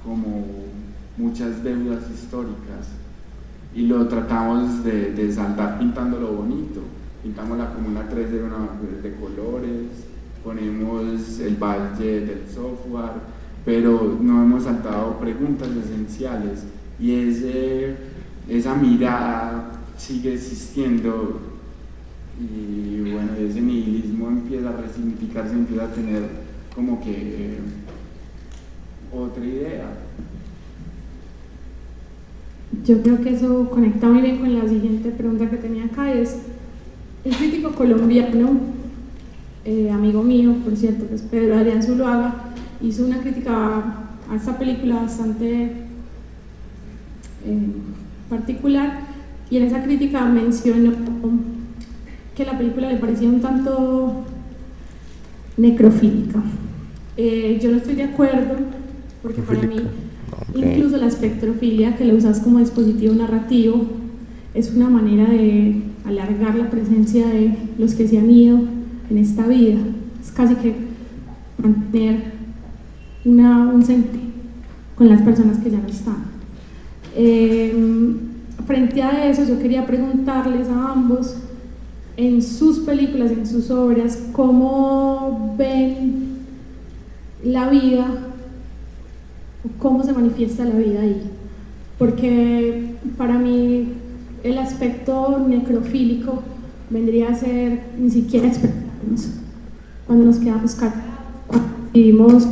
[0.04, 0.44] como
[1.16, 2.88] muchas deudas históricas
[3.74, 6.80] y lo tratamos de, de saltar lo bonito.
[7.22, 8.56] Pintamos la Comuna 3 de, una,
[9.00, 10.11] de colores,
[10.44, 13.20] ponemos el valle del software,
[13.64, 16.64] pero no hemos saltado preguntas esenciales
[16.98, 17.96] y ese,
[18.48, 21.40] esa mirada sigue existiendo
[22.40, 26.22] y bueno, ese nihilismo empieza a resignificarse, empieza a tener
[26.74, 27.58] como que eh,
[29.12, 29.92] otra idea.
[32.84, 36.38] Yo creo que eso conecta muy bien con la siguiente pregunta que tenía acá, es
[37.24, 38.60] el crítico colombiano,
[39.64, 42.34] eh, amigo mío, por cierto, que es Pedro Adrián Zuluaga,
[42.82, 43.84] hizo una crítica
[44.30, 45.64] a esta película bastante
[47.46, 47.66] eh,
[48.28, 49.00] particular
[49.50, 50.92] y en esa crítica mencionó
[52.34, 54.24] que la película le parecía un tanto
[55.56, 56.42] necrofílica.
[57.16, 58.56] Eh, yo no estoy de acuerdo
[59.22, 59.76] porque para mí
[60.54, 63.86] incluso la espectrofilia que la usas como dispositivo narrativo
[64.54, 68.60] es una manera de alargar la presencia de los que se han ido
[69.10, 69.80] en esta vida.
[70.20, 70.74] Es casi que
[71.58, 72.32] mantener
[73.24, 74.22] una, un sentido
[74.94, 76.16] con las personas que ya no están.
[77.16, 78.18] Em,
[78.66, 81.36] frente a eso, yo quería preguntarles a ambos,
[82.16, 86.38] en sus películas, en sus obras, cómo ven
[87.42, 88.06] la vida,
[89.78, 91.22] cómo se manifiesta la vida ahí.
[91.98, 93.88] Porque para mí
[94.44, 96.42] el aspecto necrofílico
[96.90, 98.48] vendría a ser ni siquiera
[100.06, 101.02] cuando nos quedamos callados,
[101.46, 102.46] cuando decidimos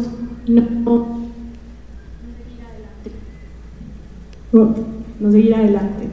[4.52, 4.74] no,
[5.20, 6.10] no seguir adelante.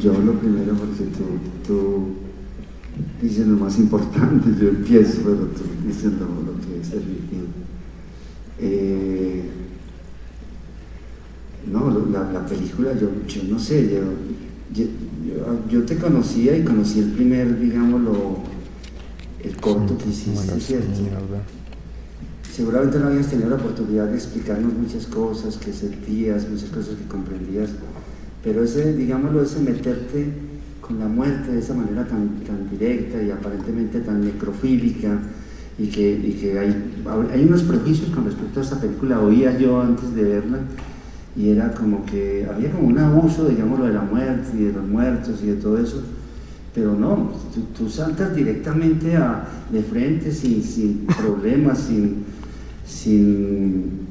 [0.00, 1.04] yo lo primero porque
[1.66, 2.16] tú,
[3.22, 6.26] dices lo más importante, yo empiezo, pero tú dices lo,
[6.60, 7.46] que es definitivo.
[8.58, 9.44] Eh,
[11.70, 13.90] no, la, película, yo, yo, no sé,
[14.74, 14.84] yo,
[15.86, 18.38] te conocía y conocí el primer, digámoslo,
[19.42, 21.00] el corto que hiciste, ¿cierto?
[22.52, 27.06] Seguramente no habías tenido la oportunidad de explicarnos muchas cosas que sentías, muchas cosas que
[27.06, 27.70] comprendías,
[28.42, 30.32] pero ese, digámoslo, ese meterte
[30.80, 35.18] con la muerte de esa manera tan, tan directa y aparentemente tan necrofílica,
[35.78, 36.74] y que, y que hay,
[37.32, 40.60] hay unos prejuicios con respecto a esta película, oía yo antes de verla,
[41.36, 44.86] y era como que había como un abuso, digámoslo, de la muerte y de los
[44.86, 46.02] muertos y de todo eso,
[46.74, 47.30] pero no,
[47.76, 52.24] tú, saltas directamente a, de frente sin, sin problemas, sin,
[52.86, 54.06] sin,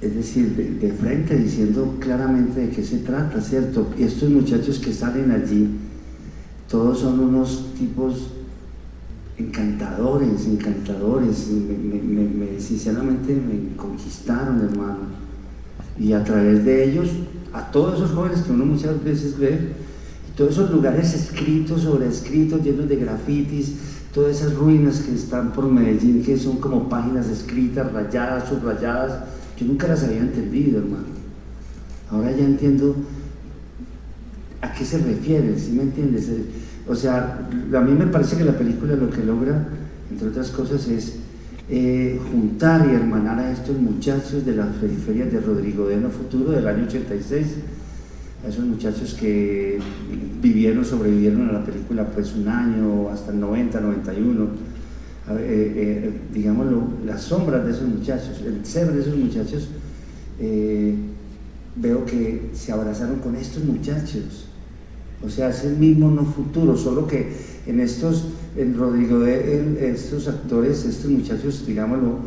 [0.00, 3.90] es decir, de, frente diciendo claramente de qué se trata, ¿cierto?
[3.98, 5.68] Y estos muchachos que salen allí,
[6.68, 8.30] todos son unos tipos
[9.36, 15.29] encantadores, encantadores, me, sinceramente me conquistaron, hermano
[15.98, 17.08] y a través de ellos
[17.52, 19.72] a todos esos jóvenes que uno muchas veces ve,
[20.28, 23.74] y todos esos lugares escritos, sobre escritos, llenos de grafitis,
[24.14, 29.24] todas esas ruinas que están por Medellín, que son como páginas escritas, rayadas, subrayadas,
[29.58, 31.04] yo nunca las había entendido, hermano.
[32.10, 32.96] Ahora ya entiendo
[34.60, 36.28] a qué se refiere, ¿sí me entiendes?
[36.88, 39.68] O sea, a mí me parece que la película lo que logra,
[40.10, 41.16] entre otras cosas, es
[41.72, 46.66] eh, juntar y hermanar a estos muchachos de las periferias de Rodrigo de Futuro del
[46.66, 47.46] año 86,
[48.44, 49.78] a esos muchachos que
[50.42, 54.48] vivieron, sobrevivieron a la película pues un año, hasta el 90, 91, eh,
[55.38, 56.66] eh, digamos
[57.06, 59.68] las sombras de esos muchachos, el ser de esos muchachos,
[61.76, 64.49] veo que se abrazaron con estos muchachos.
[65.22, 67.28] O sea, es el mismo no futuro, solo que
[67.66, 72.18] en estos el Rodrigo, de, estos actores, estos muchachos, digámoslo,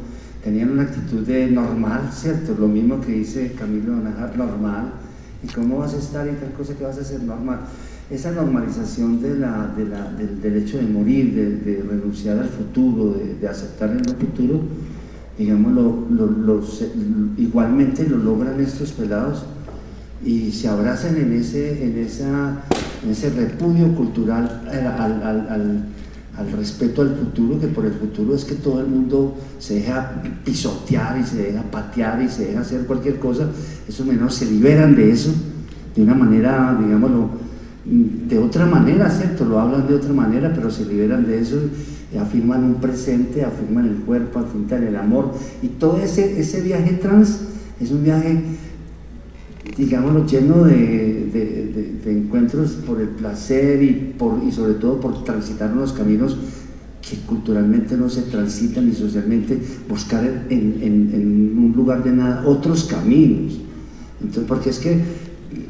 [0.43, 2.55] tenían una actitud de normal, ¿cierto?
[2.57, 4.93] Lo mismo que dice Camilo Donajar, normal.
[5.43, 7.61] ¿Y cómo vas a estar y tal cosa que vas a hacer normal?
[8.09, 14.13] Esa normalización de del derecho de morir, de, renunciar al futuro, de, aceptar el no
[14.13, 14.61] futuro,
[15.37, 15.73] digamos,
[17.37, 19.45] igualmente lo logran estos pelados
[20.25, 22.63] y se abrazan en ese, en esa,
[23.03, 25.93] en ese repudio cultural al
[26.37, 30.13] al respeto al futuro, que por el futuro es que todo el mundo se deja
[30.43, 33.47] pisotear y se deja patear y se deja hacer cualquier cosa,
[33.87, 35.31] esos menos se liberan de eso
[35.95, 37.29] de una manera, digámoslo,
[37.85, 39.45] de otra manera, ¿cierto?
[39.45, 41.57] Lo hablan de otra manera, pero se liberan de eso
[42.19, 45.33] afirman un presente, afirman el cuerpo, afirman el amor.
[45.61, 47.39] Y todo ese, ese viaje trans
[47.79, 48.39] es un viaje
[49.77, 55.93] digámoslo, lleno de, encuentros por el placer y, por, y sobre todo por transitar unos
[55.93, 56.37] caminos
[57.07, 59.59] que culturalmente no se transitan y socialmente
[59.89, 63.59] buscar en, en- en un lugar de nada otros caminos.
[64.21, 65.01] Entonces, porque es que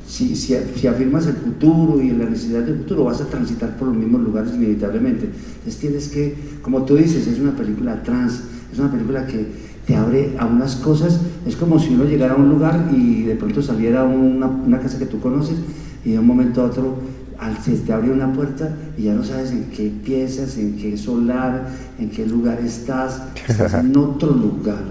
[0.07, 3.87] si, si, si afirmas el futuro y la necesidad del futuro, vas a transitar por
[3.87, 5.25] los mismos lugares inevitablemente.
[5.25, 8.41] Entonces tienes que, como tú dices, es una película trans,
[8.71, 9.45] es una película que
[9.85, 13.35] te abre a unas cosas, es como si uno llegara a un lugar y de
[13.35, 15.57] pronto saliera a una, una casa que tú conoces
[16.05, 16.97] y de un momento a otro
[17.39, 20.97] al, se te abre una puerta y ya no sabes en qué piensas, en qué
[20.97, 21.67] solar,
[21.99, 24.83] en qué lugar estás, estás en otro lugar.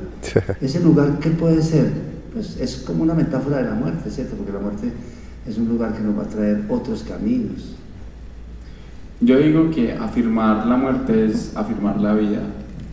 [0.60, 1.90] Ese lugar, ¿qué puede ser?
[2.32, 4.36] Pues es como una metáfora de la muerte, ¿cierto?
[4.36, 4.92] Porque la muerte
[5.46, 7.76] es un lugar que nos va a traer otros caminos.
[9.20, 12.40] Yo digo que afirmar la muerte es afirmar la vida,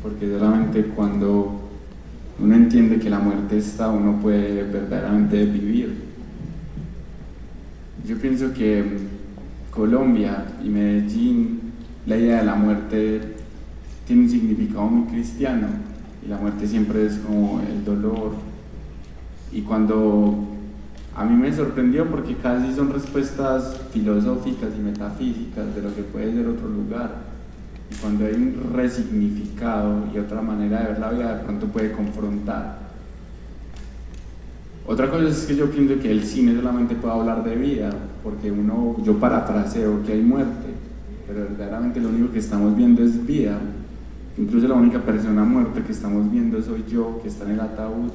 [0.04, 1.59] porque solamente cuando
[2.42, 5.94] uno entiende que la muerte está, uno puede verdaderamente vivir.
[8.08, 8.84] Yo pienso que
[9.72, 11.60] Colombia y Medellín,
[12.06, 13.22] la idea de la muerte
[14.08, 15.68] tiene un significado muy cristiano
[16.26, 18.34] y la muerte siempre es como el dolor.
[19.52, 20.48] Y cuando
[21.16, 26.34] a mí me sorprendió porque casi son respuestas filosóficas y metafísicas de lo que puede
[26.34, 27.28] ser otro lugar.
[28.02, 32.80] Cuando hay un resignificado y otra manera de ver la vida, de pronto puede confrontar.
[34.86, 37.92] Otra cosa es que yo pienso que el cine solamente puede hablar de vida,
[38.24, 40.68] porque uno, yo parafraseo que hay muerte,
[41.28, 43.60] pero verdaderamente lo único que estamos viendo es vida.
[44.38, 48.10] Incluso la única persona muerta que estamos viendo soy yo, que está en el ataúd,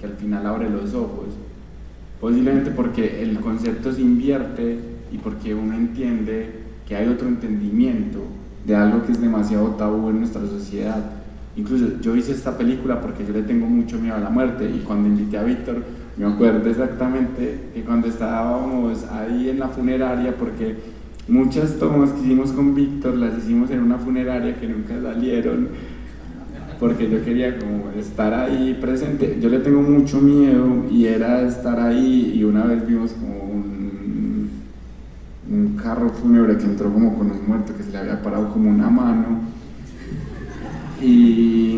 [0.00, 1.28] que al final abre los ojos.
[2.20, 4.78] Posiblemente porque el concepto se invierte
[5.12, 6.50] y porque uno entiende
[6.86, 8.20] que hay otro entendimiento
[8.68, 11.02] de algo que es demasiado tabú en nuestra sociedad.
[11.56, 14.80] Incluso yo hice esta película porque yo le tengo mucho miedo a la muerte y
[14.80, 15.82] cuando invité a Víctor
[16.18, 20.76] me acuerdo exactamente que cuando estábamos ahí en la funeraria, porque
[21.28, 25.68] muchas tomas que hicimos con Víctor las hicimos en una funeraria que nunca salieron,
[26.80, 29.38] porque yo quería como estar ahí presente.
[29.40, 33.77] Yo le tengo mucho miedo y era estar ahí y una vez vimos como un,
[35.50, 38.70] un carro fúnebre que entró como con un muerto que se le había parado como
[38.70, 39.40] una mano.
[41.00, 41.76] Y,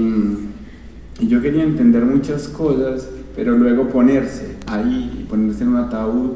[1.21, 6.31] yo quería entender muchas cosas, pero luego ponerse ahí y ponerse en un ataúd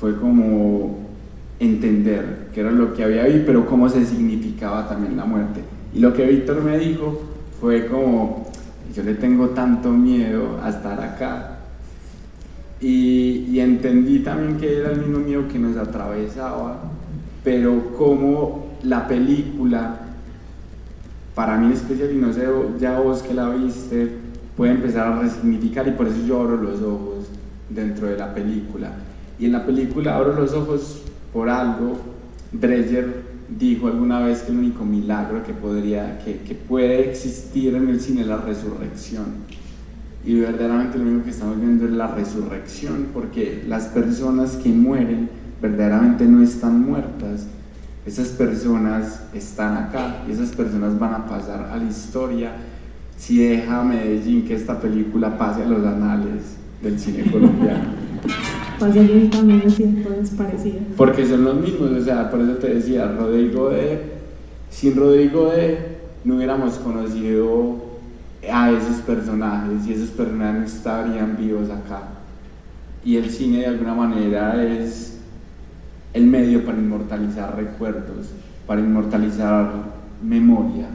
[0.00, 1.06] fue como
[1.60, 5.60] entender qué era lo que había ahí, pero cómo se significaba también la muerte.
[5.94, 7.22] Y lo que Víctor me dijo
[7.60, 8.50] fue como,
[8.94, 11.57] yo le tengo tanto miedo a estar acá.
[12.80, 16.80] Y, y entendí también que era el mismo miedo que nos atravesaba,
[17.42, 20.00] pero como la película,
[21.34, 22.46] para mí en especial, y no sé
[22.78, 24.08] ya vos que la viste,
[24.56, 27.26] puede empezar a resignificar y por eso yo abro los ojos
[27.68, 28.92] dentro de la película.
[29.38, 31.02] Y en la película abro los ojos
[31.32, 31.96] por algo.
[32.50, 37.88] Breyer dijo alguna vez que el único milagro que, podría, que, que puede existir en
[37.88, 39.26] el cine es la resurrección.
[40.28, 45.30] Y verdaderamente lo único que estamos viendo es la resurrección, porque las personas que mueren
[45.62, 47.46] verdaderamente no están muertas.
[48.04, 52.52] Esas personas están acá y esas personas van a pasar a la historia
[53.16, 57.84] si deja a Medellín que esta película pase a los anales del cine colombiano.
[58.78, 60.80] Pasa yo también siento desparecida.
[60.98, 64.02] Porque son los mismos, o sea, por eso te decía, Rodrigo de,
[64.68, 65.78] sin Rodrigo de,
[66.22, 67.87] no hubiéramos conocido
[68.50, 72.02] a esos personajes y esos personajes estarían vivos acá.
[73.04, 75.18] Y el cine de alguna manera es
[76.12, 78.30] el medio para inmortalizar recuerdos,
[78.66, 79.70] para inmortalizar
[80.22, 80.86] memoria.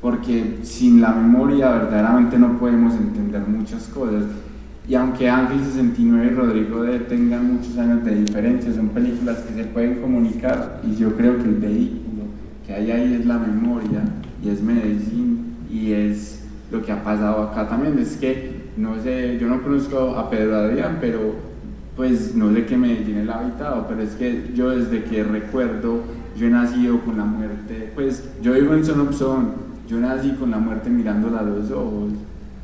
[0.00, 4.24] Porque sin la memoria verdaderamente no podemos entender muchas cosas.
[4.88, 9.54] Y aunque Ángel 69 y Rodrigo de tengan muchos años de diferencia, son películas que
[9.54, 12.22] se pueden comunicar y yo creo que el vehículo
[12.66, 14.02] que hay ahí es la memoria
[14.42, 16.37] y es Medellín y es
[16.70, 17.98] lo que ha pasado acá también.
[17.98, 21.48] Es que, no sé, yo no conozco a Pedro Adrián, pero
[21.96, 26.02] pues no sé qué Medellín él ha habitado, pero es que yo desde que recuerdo,
[26.36, 29.50] yo he nacido con la muerte, pues yo vivo en Son of Son,
[29.88, 32.12] yo nací con la muerte mirándola a los ojos.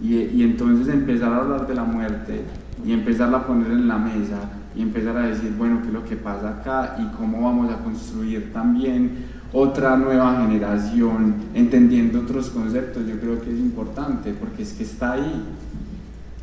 [0.00, 2.42] Y, y, entonces empezar a hablar de la muerte
[2.84, 4.36] y empezarla a poner en la mesa
[4.76, 7.78] y empezar a decir, bueno, qué es lo que pasa acá y cómo vamos a
[7.78, 9.24] construir también
[9.54, 15.12] otra nueva generación, entendiendo otros conceptos, yo creo que es importante porque es que está
[15.12, 15.44] ahí.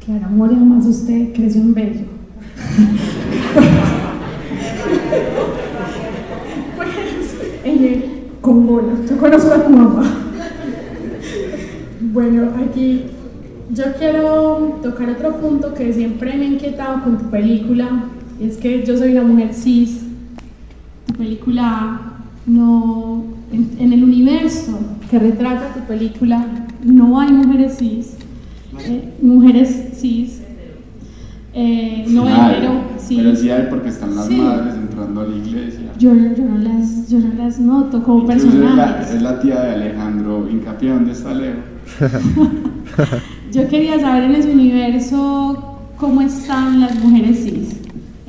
[0.04, 2.06] Claro, amor, y además usted creció en Bello.
[6.78, 6.90] pues,
[7.66, 8.04] en el
[8.40, 10.04] Congola, yo conozco a tu mamá.
[12.14, 13.04] Bueno, aquí
[13.72, 18.06] yo quiero tocar otro punto que siempre me ha inquietado con tu película,
[18.40, 20.00] es que yo soy una mujer cis.
[21.06, 22.11] Tu película
[22.46, 24.80] no, en, el universo
[25.10, 26.46] que retrata tu película,
[26.84, 28.16] no hay mujeres cis,
[28.80, 30.42] eh, mujeres cis,
[31.54, 32.68] eh, no hay,
[32.98, 33.18] sí.
[33.18, 35.92] Pero sí hay porque están las madres entrando a la iglesia.
[36.00, 39.12] Yo, yo, no, las, yo no las noto como personajes.
[39.12, 41.56] Es la, tía de Alejandro Hincapié, ¿dónde está Leo?
[43.52, 47.76] yo quería saber en ese universo cómo están las mujeres cis,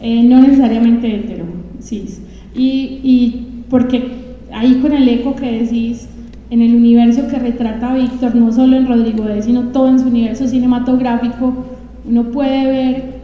[0.01, 1.45] eh, no necesariamente hetero,
[1.81, 2.21] cis.
[2.55, 6.07] Y, y porque ahí con el eco que decís,
[6.51, 10.09] en el universo que retrata Víctor, no solo en Rodrigo D, sino todo en su
[10.09, 11.55] universo cinematográfico,
[12.05, 13.15] uno puede ver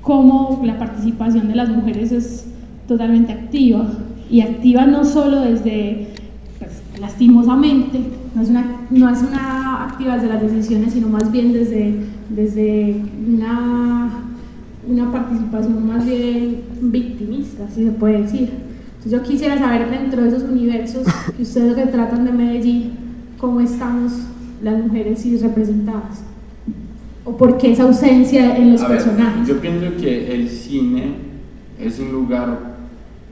[0.00, 2.46] cómo la participación de las mujeres es
[2.86, 3.84] totalmente activa
[4.30, 6.06] y activa no solo desde,
[6.60, 7.98] pues, lastimosamente,
[8.36, 11.94] no es, una, no es una activa desde las decisiones, sino más bien desde,
[12.28, 12.94] desde
[13.26, 14.08] una,
[14.88, 18.68] una participación más bien victimista, si se puede decir
[19.06, 22.92] yo quisiera saber dentro de esos universos que ustedes que tratan de Medellín,
[23.38, 24.12] cómo estamos
[24.62, 26.22] las mujeres y representadas.
[27.24, 29.46] ¿O por qué esa ausencia en los personajes?
[29.46, 31.14] yo pienso que el cine
[31.78, 32.76] es un lugar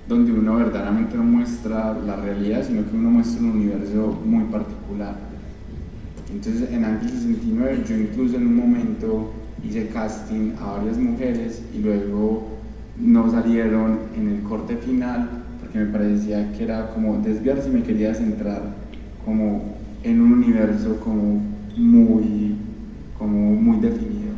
[0.08, 5.16] donde uno verdaderamente no muestra la realidad, sino que uno muestra un universo muy particular.
[6.32, 9.32] Entonces en Ángel 69 yo incluso en un momento
[9.66, 12.48] hice casting a varias mujeres y luego
[13.00, 15.35] no salieron en el corte final
[15.76, 18.62] me parecía que era como desviarse y me quería centrar
[19.24, 21.42] como en un universo como
[21.76, 22.56] muy,
[23.18, 24.34] como muy definido.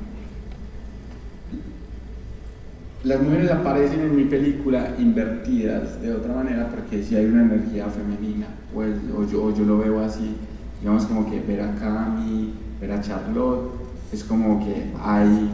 [3.05, 7.86] Las mujeres aparecen en mi película invertidas de otra manera porque si hay una energía
[7.86, 10.34] femenina, pues, o, yo, yo lo veo así,
[10.80, 13.70] digamos como que ver a Cami, ver a Charlotte,
[14.12, 15.51] es como que hay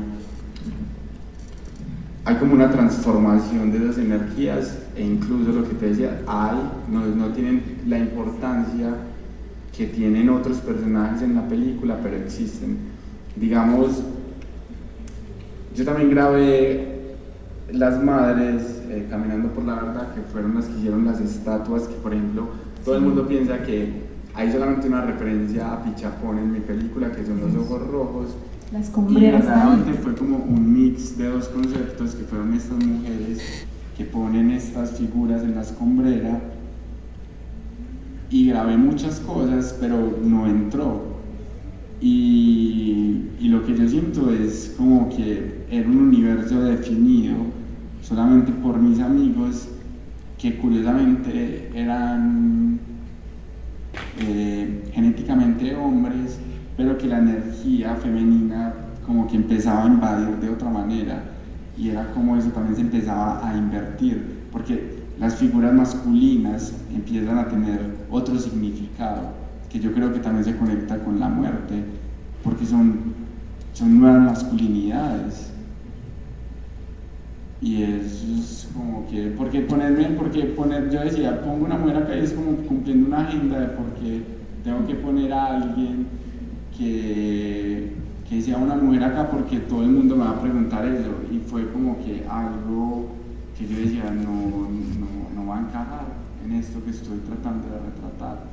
[2.26, 6.56] hay como una transformación de esas energías e incluso lo que te decía, hay,
[6.90, 8.94] no, no tienen la importancia
[9.76, 12.76] que tienen otros personajes en la película, pero existen.
[13.34, 14.02] Digamos,
[15.74, 17.16] yo también grabé
[17.72, 21.94] Las Madres eh, Caminando por la Verdad, que fueron las que hicieron las estatuas, que
[21.94, 22.48] por ejemplo,
[22.84, 27.24] todo el mundo piensa que hay solamente una referencia a Pichapón en mi película, que
[27.24, 28.36] son los ojos rojos,
[28.72, 29.44] las escombreras.
[29.88, 33.66] Y fue como un mix de dos conceptos que fueron estas mujeres
[33.96, 36.40] que ponen estas figuras en la escombrera
[38.30, 41.14] y grabé muchas cosas, pero no entró.
[42.00, 47.36] Y, lo que yo siento es como que era un universo definido
[48.02, 49.68] solamente por mis amigos
[50.38, 52.80] que curiosamente eran
[54.18, 56.40] eh, genéticamente hombres
[56.76, 58.74] pero que la energía femenina
[59.06, 61.22] como que empezaba a invadir de otra manera
[61.76, 67.48] y era como eso también se empezaba a invertir, porque las figuras masculinas empiezan a
[67.48, 69.32] tener otro significado,
[69.70, 71.82] que yo creo que también se conecta con la muerte,
[72.42, 73.14] porque son,
[73.72, 75.50] son nuevas masculinidades.
[77.60, 82.20] Y es como que, porque ponerme, porque poner, yo decía, pongo una mujer acá y
[82.20, 84.22] es como cumpliendo una agenda de por qué
[84.62, 86.06] tengo que poner a alguien
[86.76, 91.10] que, que sea una mujer acá porque todo el mundo me va a preguntar eso
[91.30, 93.10] y fue como que algo
[93.56, 96.06] que yo decía no, no, no va a encajar
[96.44, 98.44] en esto que estoy tratando de retratar.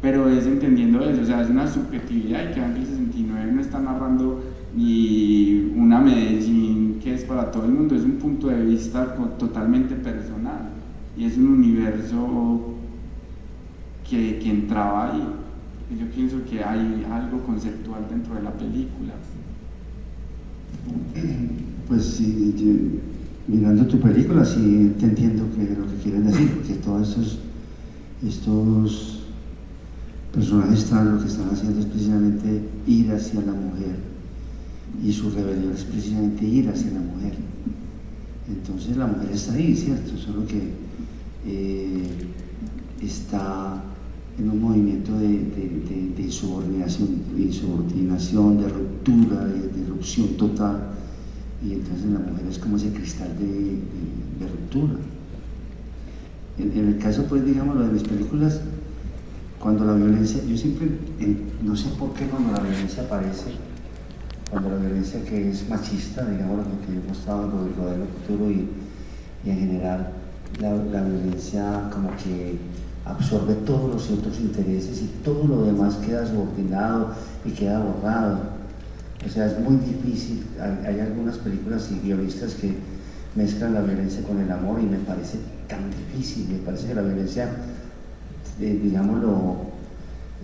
[0.00, 3.78] Pero es entendiendo eso, o sea, es una subjetividad y que Ángel 69 no está
[3.78, 4.42] narrando
[4.74, 9.94] ni una Medellín que es para todo el mundo, es un punto de vista totalmente
[9.94, 10.70] personal
[11.16, 12.74] y es un universo
[14.08, 15.22] que, que entraba ahí
[15.98, 19.14] yo pienso que hay algo conceptual dentro de la película.
[21.88, 22.54] Pues sí,
[23.46, 27.38] mirando tu película sí te entiendo que lo que quieren decir, porque todos estos,
[28.26, 29.22] estos
[30.32, 33.96] personajes trans lo que están haciendo es precisamente ir hacia la mujer
[35.04, 37.34] y su rebelión es precisamente ir hacia la mujer.
[38.48, 40.16] Entonces la mujer está ahí, ¿cierto?
[40.16, 40.70] Solo que
[41.46, 42.06] eh,
[43.02, 43.82] está
[44.38, 50.88] en un movimiento de, de, de, insubordinación, de, insubordinación, de ruptura, de, erupción total.
[51.62, 54.94] Y entonces la mujer es como ese cristal de, ruptura.
[56.58, 58.60] En, el caso, pues, digamos, lo de mis películas,
[59.60, 60.88] cuando la violencia, yo siempre,
[61.62, 63.52] no sé por qué cuando la violencia aparece,
[64.50, 68.50] cuando la violencia que es machista, digamos, lo que hemos estado en Rodrigo del Futuro
[68.50, 68.68] y,
[69.48, 70.12] en general,
[70.60, 72.58] la violencia como que
[73.04, 78.40] absorbe todos los otros intereses y todo lo demás queda subordinado y queda borrado.
[79.24, 80.44] O sea, es muy difícil.
[80.84, 82.74] Hay, algunas películas y guionistas que
[83.34, 85.38] mezclan la violencia con el amor y me parece
[85.68, 86.48] tan difícil.
[86.48, 87.48] Me parece que la violencia,
[88.60, 89.56] eh, digámoslo,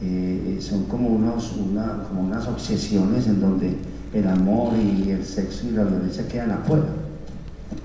[0.00, 3.76] eh, son como, unos, una, como unas obsesiones en donde
[4.12, 6.86] el amor y el sexo y la violencia quedan afuera.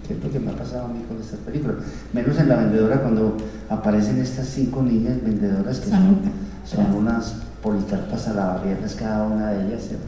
[0.08, 1.78] Que es lo que me ha pasado a mí con estas películas.
[2.12, 3.38] Menos en La Vendedora cuando
[3.70, 6.18] aparecen estas cinco niñas vendedoras que son,
[6.66, 8.62] son unas policarpas a la
[9.00, 10.06] cada una de ellas, ¿cierto?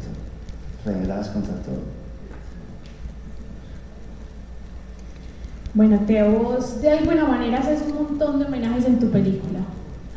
[0.86, 1.96] Reveladas contra todo.
[5.74, 9.60] Bueno, Teo, vos de alguna manera haces un montón de homenajes en tu película.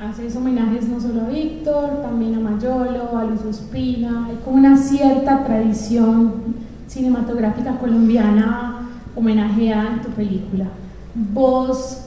[0.01, 4.26] Haces homenajes no solo a Víctor, también a Mayolo, a Luis Ospina.
[4.26, 6.33] Hay como una cierta tradición
[6.87, 8.78] cinematográfica colombiana
[9.19, 10.66] homenajeada en tu película.
[11.14, 12.07] Vos,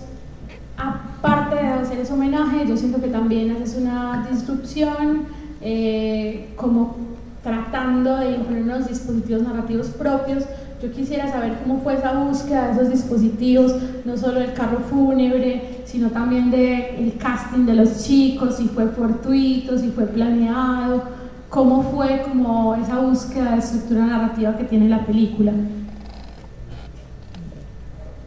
[0.77, 5.23] aparte de hacer ese homenaje, yo siento que también haces una disrupción,
[5.61, 6.95] eh, como
[7.43, 10.45] tratando de imponer unos dispositivos narrativos propios.
[10.81, 15.83] Yo quisiera saber cómo fue esa búsqueda de esos dispositivos, no solo del carro fúnebre,
[15.85, 21.03] sino también del casting de los chicos, si fue fortuito, si fue planeado,
[21.49, 25.51] cómo fue como esa búsqueda de estructura narrativa que tiene la película.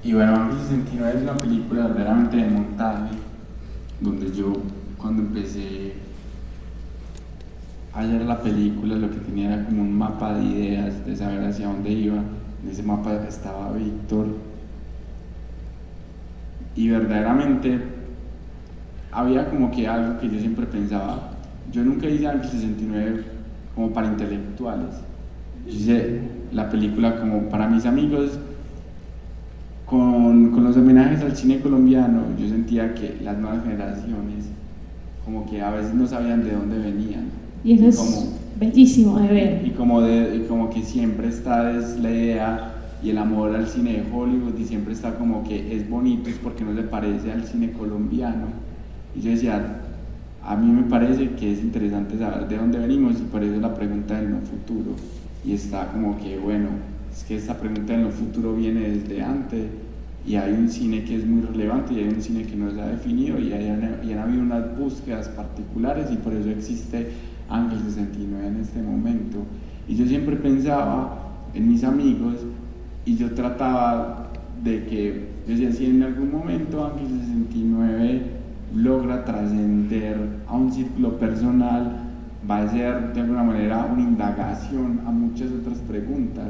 [0.04, 3.14] Y bueno, Ángel 69 es una película verdaderamente de montaje,
[4.02, 4.52] donde yo
[4.98, 5.94] cuando empecé
[7.94, 11.42] a leer la película lo que tenía era como un mapa de ideas, de saber
[11.44, 12.16] hacia dónde iba.
[12.16, 14.26] En ese mapa estaba Víctor.
[16.76, 17.80] Y verdaderamente
[19.10, 21.30] había como que algo que yo siempre pensaba.
[21.72, 23.24] Yo nunca hice Ángel 69
[23.74, 24.96] como para intelectuales.
[25.66, 26.20] Yo hice
[26.52, 28.38] la película como para mis amigos
[29.94, 34.46] con, con, los homenajes al cine colombiano, yo sentía que las nuevas generaciones
[35.24, 37.26] como que a veces no sabían de dónde venían.
[37.64, 39.62] Y eso es bellísimo de ver.
[39.66, 43.68] Y como, de, y como que siempre está es la idea y el amor al
[43.68, 47.30] cine de Hollywood y siempre está como que es bonito, es porque no se parece
[47.30, 48.48] al cine colombiano.
[49.14, 49.80] Y yo decía,
[50.42, 53.74] a mí me parece que es interesante saber de dónde venimos y por eso la
[53.74, 54.96] pregunta del no futuro.
[55.44, 56.68] Y está como que, bueno,
[57.12, 59.83] es que esta pregunta en el futuro viene desde antes
[60.26, 62.80] y hay un cine que es muy relevante y hay un cine que no se
[62.80, 63.66] ha definido y, hay,
[64.02, 67.10] y han habido unas búsquedas particulares y por eso existe
[67.48, 69.38] Ángel 69 en este momento.
[69.86, 72.36] Y yo siempre pensaba en mis amigos
[73.04, 74.30] y yo trataba
[74.62, 78.22] de que, yo decía, si en algún momento Ángel 69
[78.74, 80.16] logra trascender
[80.46, 81.98] a un círculo personal,
[82.50, 86.48] va a ser de alguna manera una indagación a muchas otras preguntas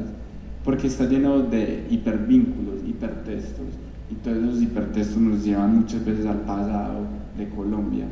[0.63, 3.65] porque está lleno de hipervínculos, hipertextos,
[4.09, 7.01] y todos esos hipertextos nos llevan muchas veces al pasado
[7.37, 8.05] de Colombia,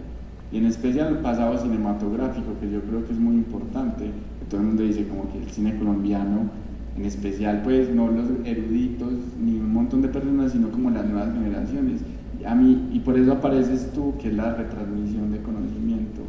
[0.51, 4.11] y en especial al pasado cinematográfico, que yo creo que es muy importante,
[4.49, 6.49] todo el mundo dice como que el cine colombiano,
[6.95, 9.13] en especial pues no los eruditos
[9.43, 12.01] ni un montón de personas, sino como las nuevas generaciones,
[12.39, 16.21] y, a mí, y por eso apareces tú, que es la retransmisión de conocimiento.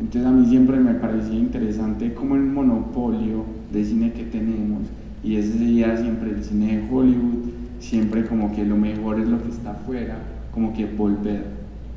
[0.00, 4.82] Entonces a mí siempre me parecía interesante como el monopolio de cine que tenemos,
[5.22, 7.54] y ese sería siempre el cine de Hollywood,
[7.84, 10.16] siempre como que lo mejor es lo que está afuera,
[10.52, 11.42] como que volver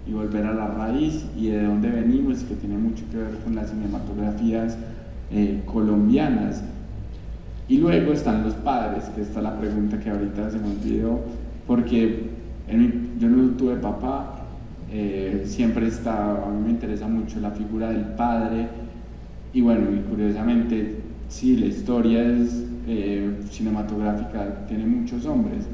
[0.06, 3.56] y volver a la raíz y de dónde venimos, que tiene mucho que ver con
[3.56, 4.78] las cinematografías
[5.32, 6.64] eh, colombianas.
[7.70, 11.22] Y luego están los padres, que esta es la pregunta que ahorita se me olvidó,
[11.66, 12.30] porque
[13.20, 14.46] yo no tuve papá,
[14.92, 18.68] eh, siempre está, a mí me interesa mucho la figura del padre,
[19.54, 20.96] y bueno, curiosamente,
[21.28, 25.66] sí, la historia es eh, cinematográfica tiene muchos hombres.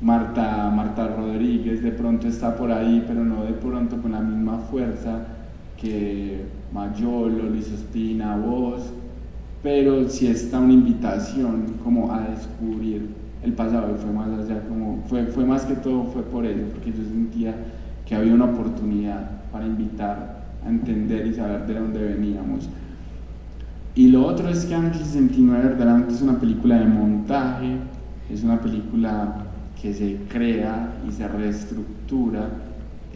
[0.00, 4.58] Marta, Marta Rodríguez de pronto está por ahí, pero no de pronto con la misma
[4.58, 5.26] fuerza
[5.76, 8.92] que Mayolo, Luis Espina, vos,
[9.62, 13.08] pero sí está una invitación como a descubrir
[13.42, 16.62] el pasado y fue más allá, como fue, fue más que todo fue por eso,
[16.72, 17.54] porque yo sentía
[18.06, 22.68] que había una oportunidad para invitar a entender y saber de dónde veníamos.
[23.94, 27.76] Y lo otro es que Ángel 69 verdaderamente es una película de montaje,
[28.30, 29.47] es una película
[29.80, 32.48] que se crea y se reestructura,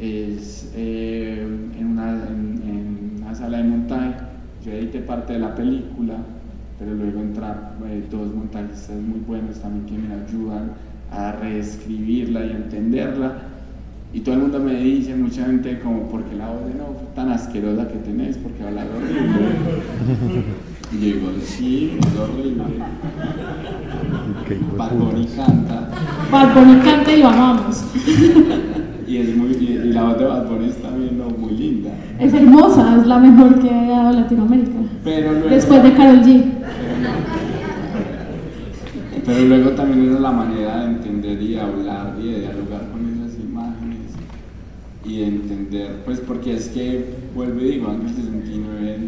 [0.00, 1.46] es eh,
[1.78, 4.14] en, una, en, una, sala de montaje.
[4.64, 6.16] Yo edité parte de la película,
[6.78, 10.72] pero luego entran eh, dos montajistas muy buenos también que me ayudan
[11.10, 13.32] a reescribirla y a entenderla.
[14.14, 16.84] Y todo el mundo me dice, mucha gente, como, ¿por qué la voz de no
[17.14, 18.36] tan asquerosa que tenés?
[18.36, 19.46] Porque habla horrible.
[20.92, 22.64] Y yo digo, sí, es horrible.
[24.76, 24.90] Bad
[25.34, 25.88] canta.
[26.32, 27.84] Bad Bunny canta y lo amamos.
[29.06, 31.90] y, es muy, y, la voz de Bad Bunny está viendo muy linda.
[32.18, 34.78] Es hermosa, es la mejor que ha dado Latinoamérica.
[35.04, 36.44] Pero luego, Después de Karol G.
[39.26, 43.38] Pero luego también es la manera de entender y hablar y de dialogar con esas
[43.38, 43.98] imágenes.
[45.04, 48.98] y de entender, pues porque es que, vuelvo y digo, Ángel 69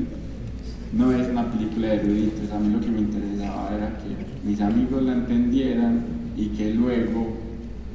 [0.93, 4.61] no es una película de eruditos, a mí lo que me interesaba era que mis
[4.61, 7.29] amigos la entendieran y que luego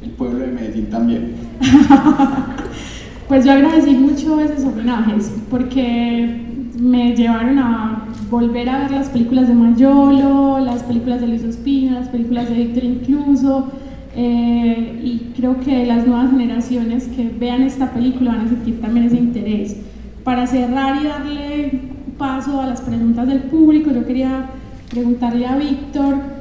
[0.04, 1.34] el pueblo de Medellín también.
[3.28, 6.46] pues yo agradecí mucho esos homenajes porque
[6.80, 12.00] me llevaron a volver a ver las películas de Mayolo, las películas de Luis Ospina,
[12.00, 13.68] las películas de Víctor incluso,
[14.16, 19.08] eh, y creo que las nuevas generaciones que vean esta película van a sentir también
[19.08, 19.78] ese interés.
[20.24, 21.82] Para cerrar y darle
[22.18, 24.48] paso a las preguntas del público, yo quería
[24.90, 26.39] preguntarle a Víctor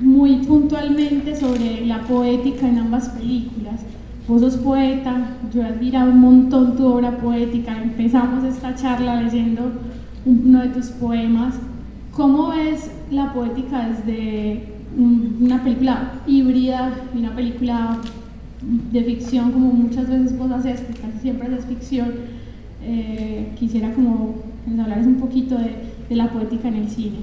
[0.00, 3.80] muy puntualmente sobre la poética en ambas películas.
[4.26, 9.72] Vos sos poeta, yo he admirado un montón tu obra poética, empezamos esta charla leyendo
[10.26, 11.54] uno de tus poemas.
[12.12, 17.98] ¿Cómo ves la poética desde una película híbrida y una película
[18.92, 22.08] de ficción, como muchas veces vos haces, porque casi siempre es ficción?
[22.84, 24.34] Eh, quisiera como
[24.80, 25.74] hablar un poquito de,
[26.08, 27.18] de, la poética en el cine.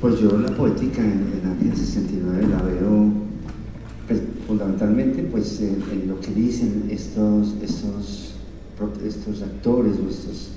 [0.00, 3.12] Pues yo la poética en, en Ángel 69 la veo
[4.08, 8.34] pues, fundamentalmente pues, en, lo que dicen estos, estos,
[9.04, 10.50] estos actores o estos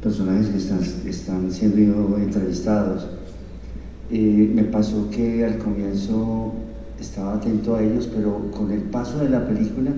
[0.00, 3.08] personajes que están, están siendo entrevistados.
[4.12, 6.52] Eh, me pasó que al comienzo
[7.00, 9.90] estaba atento a ellos, pero con el paso de la película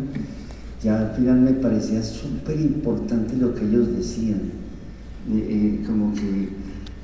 [0.83, 4.63] ya al final me parecía súper importante lo que ellos decían.
[5.31, 6.49] Eh, eh, como que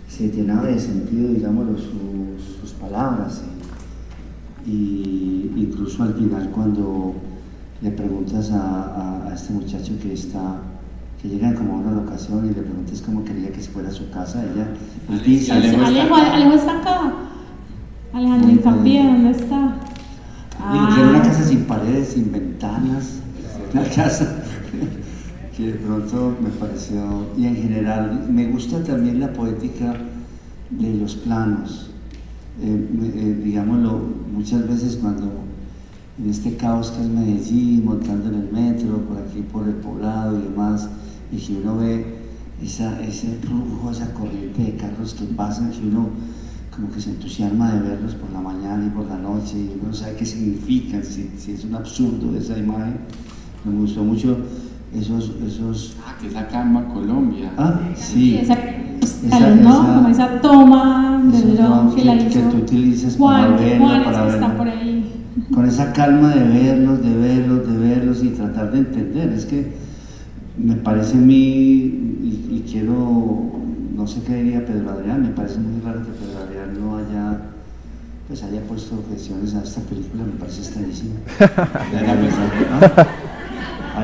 [0.09, 3.43] se llenaba de sentido, digamos, sus, sus palabras.
[4.67, 7.15] Y incluso al final cuando
[7.81, 10.57] le preguntas a, a, a este muchacho que está
[11.21, 13.93] que llegan como a una locación y le preguntas cómo quería que se fuera a
[13.93, 14.69] su casa, ella
[15.11, 17.13] él dice, Alejo, Alejo, Alejo está acá.
[18.13, 19.77] Alejandro Incapié, ¿dónde está?
[20.61, 20.97] Ah.
[20.97, 23.21] Era una casa sin paredes, sin ventanas,
[23.73, 24.45] una casa
[25.59, 29.93] que de pronto me pareció, y en general, me gusta también la poética
[30.71, 31.91] de los planos.
[32.63, 34.01] Eh, eh, digámoslo,
[34.33, 35.33] muchas veces cuando
[36.17, 40.39] en este caos que es Medellín, montando en el metro, por aquí por el poblado
[40.39, 40.89] y demás,
[41.33, 42.07] y si uno ve
[42.63, 46.11] esa, ese flujo, esa corriente de carros que pasan, que uno
[46.73, 49.93] como que se entusiasma de verlos por la mañana y por la noche, y uno
[49.93, 52.99] sabe qué significan, si, si es un absurdo esa imagen.
[53.65, 54.39] Me gustó mucho
[54.95, 55.33] esos...
[55.47, 55.97] esos...
[56.07, 57.53] Ah, que esa calma Colombia.
[57.57, 58.37] Ah, sí.
[58.37, 59.83] esa, esa, ¿no?
[59.83, 63.57] Esa, como esa toma del dron que, que, la hizo que tú utilizas Juan, para
[63.57, 64.57] verla, Juan para está verla.
[64.57, 65.25] por ahí.
[65.53, 69.33] Con esa calma de verlos, de verlos, de verlos y tratar de entender.
[69.33, 69.73] Es que
[70.59, 73.53] me parece a mí, y, y, quiero,
[73.95, 77.39] no sé qué diría Pedro Adrián, me parece muy raro que Pedro Adrián no haya,
[78.27, 81.15] pues haya puesto objeciones a esta película, me parece extrañísimo.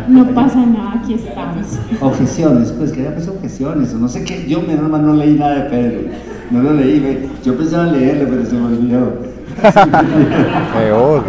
[0.08, 1.78] No pasa nada, aquí estamos.
[2.00, 5.34] Objeciones, pues que haya puesto objeciones, o no sé qué, yo menos mal no leí
[5.34, 6.00] nada de Pedro,
[6.50, 9.18] no lo leí, me, yo pensaba leerlo, pero se me olvidó.
[10.74, 11.22] Peor.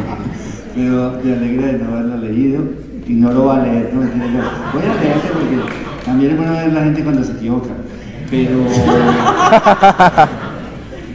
[0.76, 2.64] Pero me alegra de no haberlo leído
[3.08, 3.92] y no lo va a leer.
[3.94, 5.58] No, voy a leerte porque
[6.06, 7.70] también es bueno ver la gente cuando se equivoca.
[8.30, 8.66] Pero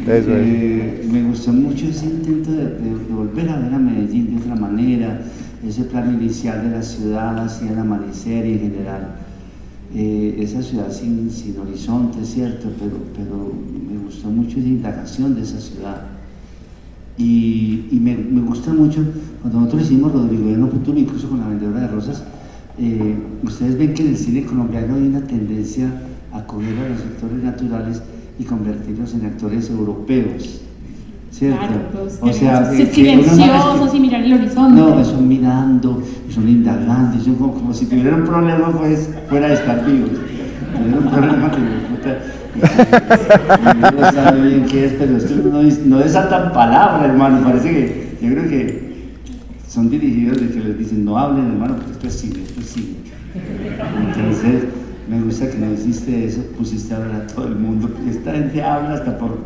[0.07, 0.47] Eso es.
[0.47, 4.43] eh, me gustó mucho ese intento de, de- de volver a ver a Medellín de
[4.43, 5.21] otra manera,
[5.67, 9.17] ese plan inicial de la ciudad hacia el amanecer y en general.
[9.95, 12.69] Eh, esa ciudad sin, sin horizonte, ¿cierto?
[12.79, 13.53] Pero, pero
[13.89, 16.07] me gustó mucho esa indagación de esa ciudad.
[17.19, 19.05] Y, y me, me gusta mucho,
[19.43, 22.23] cuando nosotros hicimos Rodrigo y Futuro, incluso con la vendedora de rosas,
[22.79, 25.91] eh, ustedes ven que en el cine colombiano hay una tendencia
[26.33, 28.01] a coger a los actores naturales
[28.39, 30.63] y convertirlos en actores europeos.
[31.31, 31.59] ¿Cierto?
[31.59, 34.81] Claro, o sea, que no- silenciosos y mirar el horizonte.
[34.81, 39.55] no, son mirando, son indagando, son como, como si tuvieran un problema pues, fuera de
[39.55, 40.11] estar vivos.
[40.77, 41.61] Tuvieran un problema que
[43.97, 47.43] no sabe bien qué es, pero esto no, es- no desatan palabra, hermano.
[47.45, 48.91] Parece que, yo creo que
[49.69, 52.67] son dirigidos de que les dicen no hablen, hermano, porque esto es cine, esto es
[52.67, 52.97] cine.
[54.09, 54.65] Entonces,
[55.09, 58.33] me gusta que no hiciste eso, pusiste a hablar a todo el mundo, porque esta
[58.33, 59.39] gente habla hasta por,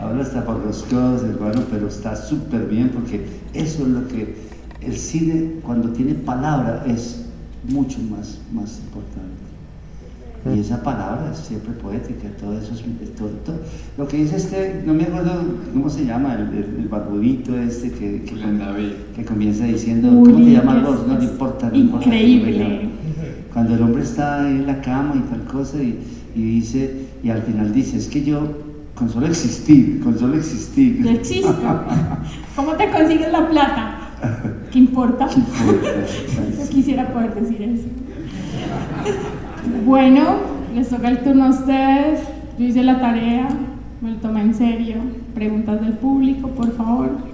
[0.00, 3.24] habla hasta por los codos, hermano, pero está súper bien porque
[3.54, 4.34] eso es lo que
[4.80, 7.26] el cine, cuando tiene palabra, es
[7.68, 9.42] mucho más, más importante.
[10.44, 12.82] Y esa palabra es siempre poética, todo eso es,
[13.14, 13.60] todo, todo.
[13.96, 15.30] Lo que dice este, no me acuerdo
[15.72, 18.34] cómo se llama, el, el, el barbudito este que, que,
[19.14, 21.06] que comienza diciendo, Uy, ¿cómo te llamas vos?
[21.06, 22.06] No, no importa, no importa.
[22.06, 22.88] increíble.
[23.52, 26.00] Cuando el hombre está en la cama y tal cosa y,
[26.34, 28.40] y dice, y al final dice, es que yo,
[28.94, 31.02] con solo existir, con solo existir.
[31.02, 31.54] Yo existo.
[32.56, 33.98] ¿Cómo te consigues la plata?
[34.70, 35.28] ¿Qué importa?
[36.58, 37.88] Yo quisiera poder decir eso.
[39.84, 40.22] Bueno,
[40.74, 42.20] les toca el turno a ustedes.
[42.58, 43.48] Yo hice la tarea,
[44.00, 44.96] me lo tomé en serio.
[45.34, 47.31] Preguntas del público, por favor.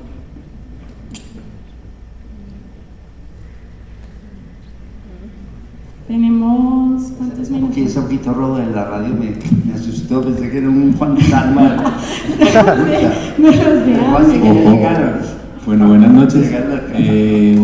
[6.09, 7.03] Tenemos.
[7.19, 7.75] ¿Cuántos minutos?
[7.75, 9.31] Que ese poquito rojo en la radio me,
[9.67, 11.77] me asustó, pensé que era un fantasma.
[12.39, 14.71] De ¿Cómo así que hambre.
[14.71, 15.11] llegaron?
[15.67, 16.51] Bueno, buenas noches.
[16.95, 17.59] Eh,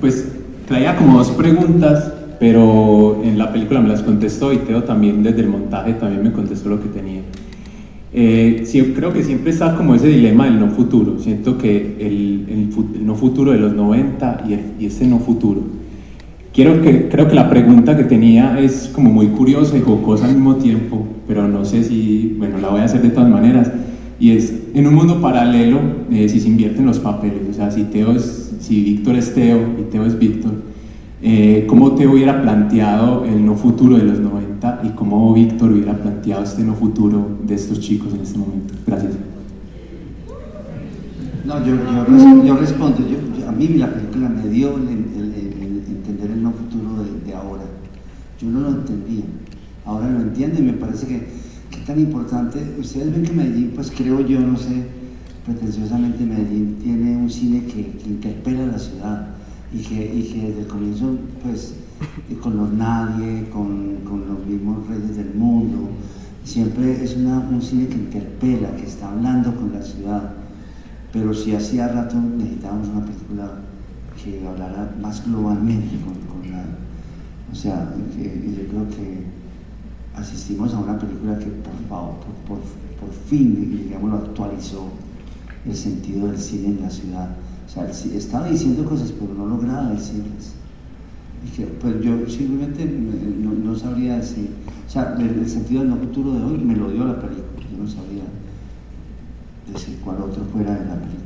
[0.00, 0.28] pues
[0.68, 5.40] traía como dos preguntas, pero en la película me las contestó y Teo también desde
[5.40, 7.22] el montaje también me contestó lo que tenía.
[8.14, 11.18] Eh, sí, creo que siempre está como ese dilema del no futuro.
[11.18, 15.18] Siento que el, el el no futuro de los 90 y, el, y este no
[15.18, 15.81] futuro.
[16.52, 20.34] Quiero que, creo que la pregunta que tenía es como muy curiosa y jocosa al
[20.34, 23.70] mismo tiempo, pero no sé si, bueno, la voy a hacer de todas maneras.
[24.20, 25.78] Y es, en un mundo paralelo,
[26.10, 29.60] eh, si se invierten los papeles, o sea, si, Teo es, si Víctor es Teo
[29.80, 30.52] y Teo es Víctor,
[31.22, 35.94] eh, ¿cómo Teo hubiera planteado el no futuro de los 90 y cómo Víctor hubiera
[35.94, 38.74] planteado este no futuro de estos chicos en este momento?
[38.86, 39.12] Gracias.
[41.46, 45.51] No, yo, yo, res- yo respondo, yo, a mí la película me dio el
[46.22, 47.64] entender el no futuro de, ahora.
[48.40, 49.24] Yo no lo entendía,
[49.84, 54.20] ahora lo entiendo y me parece que, tan importante, ustedes ven que Medellín, pues creo
[54.20, 54.86] yo, no sé,
[55.44, 59.28] pretenciosamente Medellín tiene un cine que, que interpela a la ciudad
[59.72, 61.74] y que, y que desde el comienzo, pues
[62.30, 65.90] eh, con los nadie, con, con los mismos reyes del mundo,
[66.44, 70.34] siempre es un cine que interpela, que está hablando con la ciudad.
[71.12, 73.52] Pero sí hacía rato necesitábamos una película
[74.22, 76.64] que hablara más globalmente con, la...
[77.50, 78.24] O sea, que
[78.56, 79.24] yo creo que
[80.14, 82.14] asistimos a una película que por favor,
[82.46, 82.58] por, por,
[83.00, 84.88] por fin, digamos, lo actualizó
[85.66, 87.30] el sentido del cine en la ciudad.
[87.66, 90.54] O sea, el estaba diciendo cosas, pero no lograba decirlas.
[91.44, 94.50] Y que, pues yo simplemente me- no, sabría decir,
[94.86, 97.66] o sea, el, el sentido del no futuro de hoy me lo dio la película,
[97.70, 98.22] yo no sabía
[99.72, 101.21] decir cuál otro fuera de la película.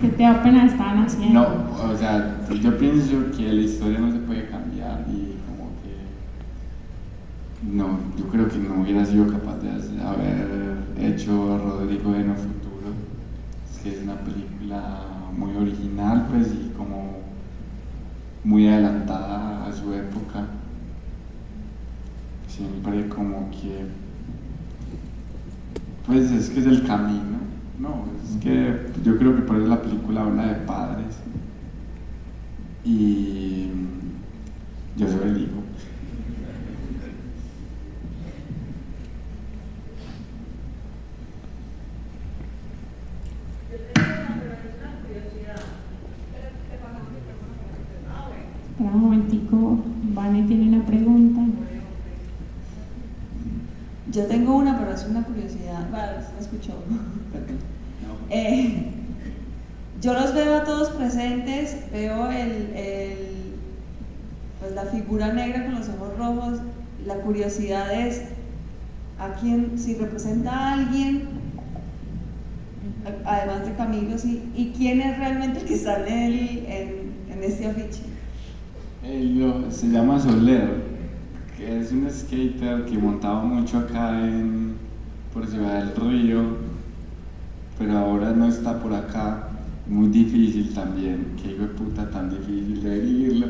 [0.00, 1.40] ¿Qué te da pena estaban haciendo?
[1.40, 5.96] No, o sea, yo pienso que la historia no se puede cambiar y como que.
[7.74, 9.70] No, yo creo que no hubiera sido capaz de
[10.02, 12.92] haber hecho Rodrigo de No Futuro.
[13.70, 15.00] Es que es una película
[15.34, 17.20] muy original, pues, y como
[18.44, 20.44] muy adelantada a su época.
[22.46, 23.86] Siempre como que.
[26.06, 27.33] Pues es que es el camino.
[28.44, 31.16] Que yo creo que por eso la película habla de padres.
[32.84, 33.68] Y
[34.96, 35.62] yo soy el hijo.
[48.70, 49.78] Espera un momentico,
[50.14, 51.40] Vane tiene una pregunta.
[54.10, 55.88] Yo tengo una, pero es una curiosidad.
[55.90, 56.72] Bueno, se me escuchó.
[57.32, 57.58] Perdón.
[58.30, 58.90] Eh,
[60.00, 63.54] yo los veo a todos presentes, veo el, el-
[64.60, 66.58] pues la figura negra con los ojos rojos.
[67.06, 67.16] La
[69.18, 71.22] a quién, si representa a alguien,
[73.24, 74.16] además de Camilo,
[74.56, 78.02] y quién es realmente el que sale en, el- en- en este afiche.
[79.04, 80.82] Él lo- se llama Soler,
[81.56, 84.74] que es un skater que montaba mucho acá en,
[85.32, 86.42] por Ciudad del Río,
[87.78, 89.48] pero ahora no está por acá.
[89.86, 93.48] Muy difícil también, que hijo de puta tan difícil de vivirlo,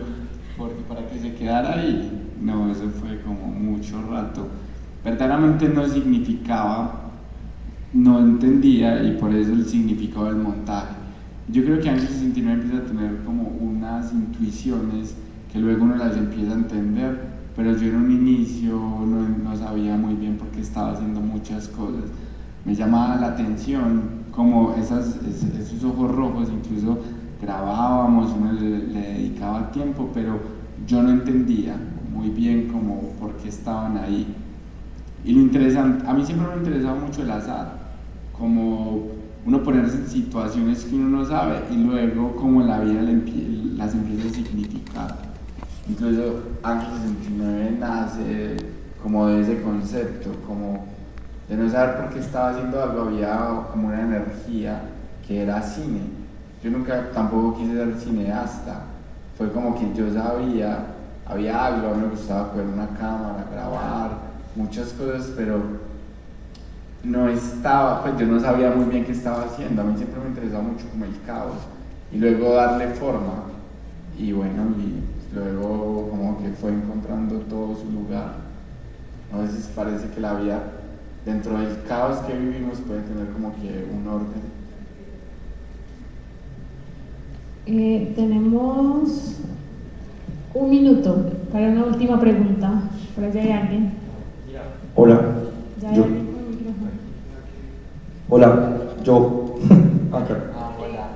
[0.58, 4.48] porque para que se quedara ahí, no, eso fue como mucho rato.
[5.04, 7.10] Verdaderamente no significaba,
[7.92, 10.94] no entendía y por eso el significado del montaje.
[11.48, 15.16] Yo creo que Ángel 69 empieza a tener como unas intuiciones
[15.52, 17.18] que luego uno las empieza a entender,
[17.54, 22.04] pero yo en un inicio no, sabía muy bien por qué estaba haciendo muchas cosas.
[22.64, 26.98] Me llamaba la atención como esas, es- esos ojos rojos, incluso
[27.40, 30.40] grabábamos, uno le, le dedicaba tiempo, pero
[30.86, 31.76] yo no entendía
[32.14, 34.34] muy bien como por qué estaban ahí.
[35.24, 37.78] Y lo interesante, a mí siempre me ha interesado mucho el azar,
[38.36, 39.08] como
[39.46, 44.28] uno ponerse en situaciones que uno no sabe y luego como la vida las empieza
[44.28, 45.16] a significar.
[45.88, 48.56] Incluso Ángel 69 nace
[49.02, 50.86] como de ese concepto, como
[51.48, 54.80] de no saber por qué estaba haciendo algo, había como una energía
[55.26, 56.00] que era cine.
[56.62, 58.84] Yo nunca tampoco quise ser cineasta,
[59.36, 60.93] fue como que yo sabía,
[61.26, 64.10] había algo, me gustaba coger una cámara, grabar,
[64.54, 65.60] muchas cosas, pero
[67.02, 70.28] no estaba, pues yo no sabía muy bien qué estaba haciendo, a mí siempre me
[70.28, 71.56] interesaba mucho como el caos
[72.12, 73.44] y luego darle forma
[74.18, 78.36] y bueno, y luego como que fue encontrando todo su lugar.
[79.32, 80.62] A veces parece que la vida
[81.24, 84.54] dentro del caos que vivimos puede tener como que un orden.
[87.66, 89.40] Eh, tenemos
[90.54, 91.16] un minuto
[91.52, 92.82] para una última pregunta.
[93.14, 93.92] Por allá hay alguien.
[94.94, 95.20] Hola.
[95.82, 96.04] Ya hay Yo.
[96.04, 96.90] alguien con el micrófono.
[98.28, 99.54] Hola, yo.
[100.12, 100.36] Acá.
[100.78, 101.08] Hola.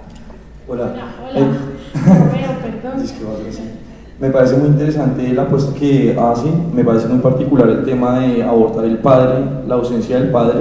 [0.68, 0.93] Hola,
[1.24, 1.41] hola.
[1.41, 1.51] Eh,
[2.82, 3.03] perdón.
[3.03, 3.62] es que va a ser así.
[4.20, 8.43] Me parece muy interesante la apuesta que hace, me parece muy particular el tema de
[8.43, 10.59] abordar el padre, la ausencia del padre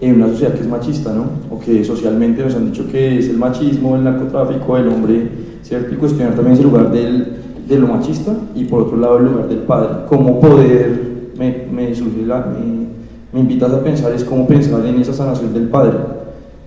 [0.00, 1.24] en una sociedad que es machista, ¿no?
[1.50, 5.28] O que socialmente nos han dicho que es el machismo, el narcotráfico, el hombre,
[5.62, 5.92] ¿cierto?
[5.92, 9.48] Y cuestionar también ese lugar del, de lo machista y por otro lado el lugar
[9.48, 10.06] del padre.
[10.08, 12.94] Cómo poder, me, me me,
[13.32, 15.98] me invitas a pensar es cómo pensar en esa sanación del padre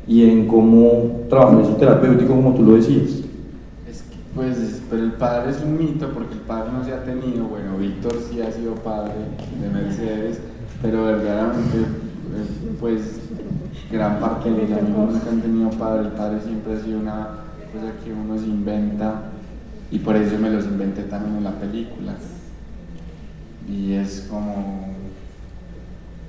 [0.08, 3.22] y en cómo trabajar eso terapéutico como tú lo decías.
[3.90, 7.04] Es que, pues, pero el padre es un mito porque el padre no se ha
[7.04, 9.14] tenido, bueno, Víctor sí ha sido padre
[9.62, 10.40] de Mercedes,
[10.82, 11.78] pero verdaderamente,
[12.80, 13.20] pues,
[13.92, 17.28] gran parte de los amigos nunca han tenido padre, el padre siempre ha sido una
[17.74, 19.32] cosa que uno se inventa
[19.90, 22.14] y por eso me los inventé también en la película.
[23.68, 24.88] Y es como,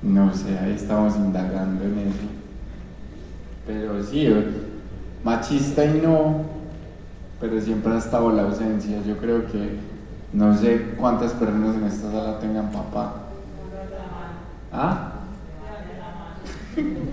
[0.01, 2.27] no sé, ahí estamos indagando en eso.
[3.65, 4.45] Pero sí, eh,
[5.23, 6.43] machista y no,
[7.39, 9.01] pero siempre ha estado la ausencia.
[9.05, 9.77] Yo creo que
[10.33, 13.23] no sé cuántas personas en esta sala tengan papá.
[14.71, 15.13] ¿Ah?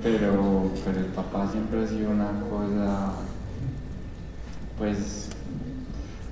[0.00, 3.12] Pero, pero el papá siempre ha sido una cosa,
[4.78, 5.28] pues,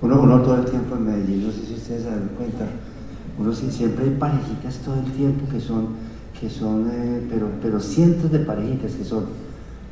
[0.00, 2.66] Uno, uno todo el tiempo en Medellín, no sé si ustedes se dan cuenta,
[3.38, 5.88] uno siempre hay parejitas todo el tiempo que son,
[6.38, 9.24] que son eh, pero, pero cientos de parejitas que son.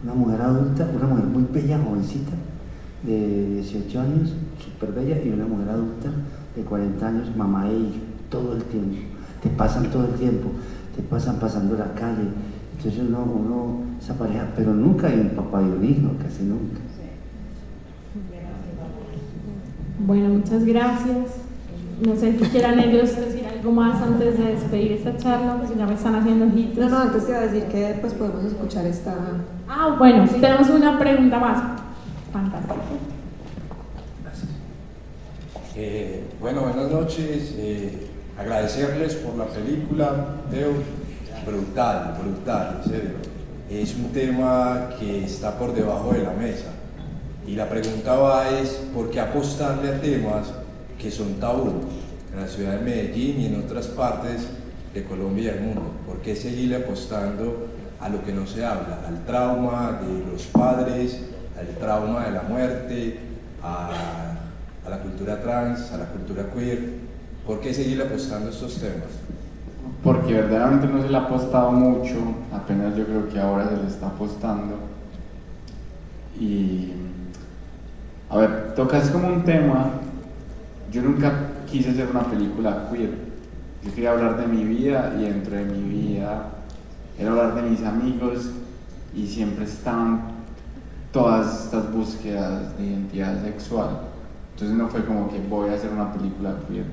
[0.03, 2.33] Una mujer adulta, una mujer muy bella, jovencita,
[3.03, 6.11] de 18 años, súper bella, y una mujer adulta
[6.55, 8.97] de 40 años, mamá e hija, todo el tiempo,
[9.43, 10.51] te pasan todo el tiempo,
[10.95, 12.29] te pasan pasando la calle,
[12.77, 16.84] entonces uno, uno esa pareja, pero nunca hay un papá y un hijo, casi nunca.
[19.99, 21.29] Bueno, muchas gracias.
[22.05, 25.87] No sé si quieran ellos decir algo más antes de despedir esta charla, pues ya
[25.87, 26.79] me están haciendo ojitos.
[26.79, 29.15] No, no, antes te iba a decir que después podemos escuchar esta.
[29.69, 31.81] Ah, bueno, si tenemos una pregunta más.
[32.33, 32.75] Fantástico.
[35.77, 37.55] Eh, bueno, buenas noches.
[37.57, 40.73] eh, agradecerles por la película, Teo.
[41.47, 43.11] Brutal, brutal, en serio.
[43.71, 46.73] Es un tema que está por debajo de la mesa.
[47.47, 50.47] Y la pregunta va es, ¿por qué apostarle a temas
[50.99, 51.73] que son tabú
[52.33, 54.49] en la ciudad de Medellín y en otras partes
[54.93, 55.83] de Colombia y del mundo?
[56.07, 57.69] ¿Por qué seguirle apostando
[58.01, 59.01] a lo que no se habla?
[59.07, 61.21] Al trauma de los padres,
[61.59, 63.19] al trauma de la muerte,
[63.63, 63.91] a,
[64.87, 67.05] a la cultura trans, a la cultura queer.
[67.47, 69.11] ¿Por qué seguirle apostando a estos temas?
[70.05, 72.17] porque verdaderamente no se le ha apostado mucho,
[72.53, 74.75] apenas yo creo que ahora se le está apostando.
[76.39, 76.93] Y,
[78.31, 79.91] a ver, tocas como un tema,
[80.91, 81.33] yo nunca
[81.67, 83.11] quise hacer una película queer,
[83.83, 86.51] yo quería hablar de mi vida y dentro de mi vida
[87.19, 88.51] era hablar de mis amigos
[89.15, 90.23] y siempre estaban
[91.13, 93.91] todas estas búsquedas de identidad sexual.
[94.53, 96.87] Entonces no fue como que voy a hacer una película queer,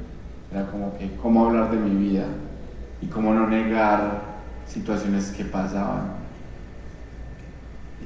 [0.51, 2.25] era como que cómo hablar de mi vida
[3.01, 4.21] y cómo no negar
[4.67, 6.20] situaciones que pasaban.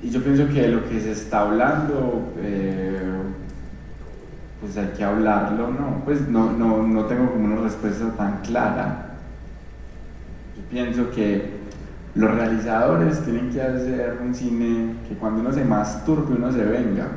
[0.06, 3.00] Y yo pienso que lo que se está hablando, eh,
[4.62, 6.04] pues hay que hablarlo, ¿no?
[6.06, 9.16] Pues no, no, no tengo como una respuesta tan clara.
[10.56, 11.56] Yo pienso que
[12.14, 17.08] los realizadores tienen que hacer un cine que cuando uno se masturbe uno se venga.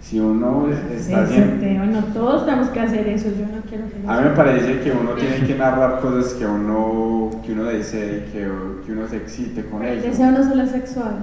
[0.00, 1.60] Si uno está Eso, haciendo...
[1.60, 4.10] Teo, no todos tenemos que hacer eso, yo no quiero eso.
[4.10, 8.24] A mí me parece que uno tiene que narrar cosas que uno, que uno desee
[8.26, 8.48] y que,
[8.86, 10.08] que uno se excite con El ello.
[10.08, 11.16] deseo no solo es sexual.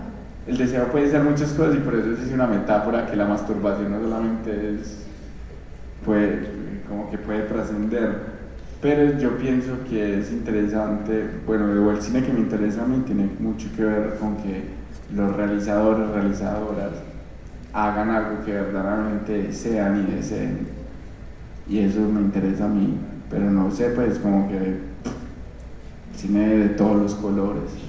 [0.48, 3.92] El deseo puede ser muchas cosas y por eso es una metáfora que la masturbación
[3.92, 5.06] no solamente es,
[6.06, 6.48] puede,
[6.88, 8.38] como que puede trascender.
[8.82, 13.30] Pero yo pienso que es interesante, bueno, el cine que me interesa a mí tiene
[13.40, 14.64] mucho que ver con que
[15.14, 16.92] los realizadores, realizadoras
[17.74, 20.68] hagan algo que verdaderamente desean y deseen.
[21.68, 22.98] Y eso me interesa a mí,
[23.30, 24.78] pero no sé, pues como que
[26.16, 27.87] cine de todos los colores.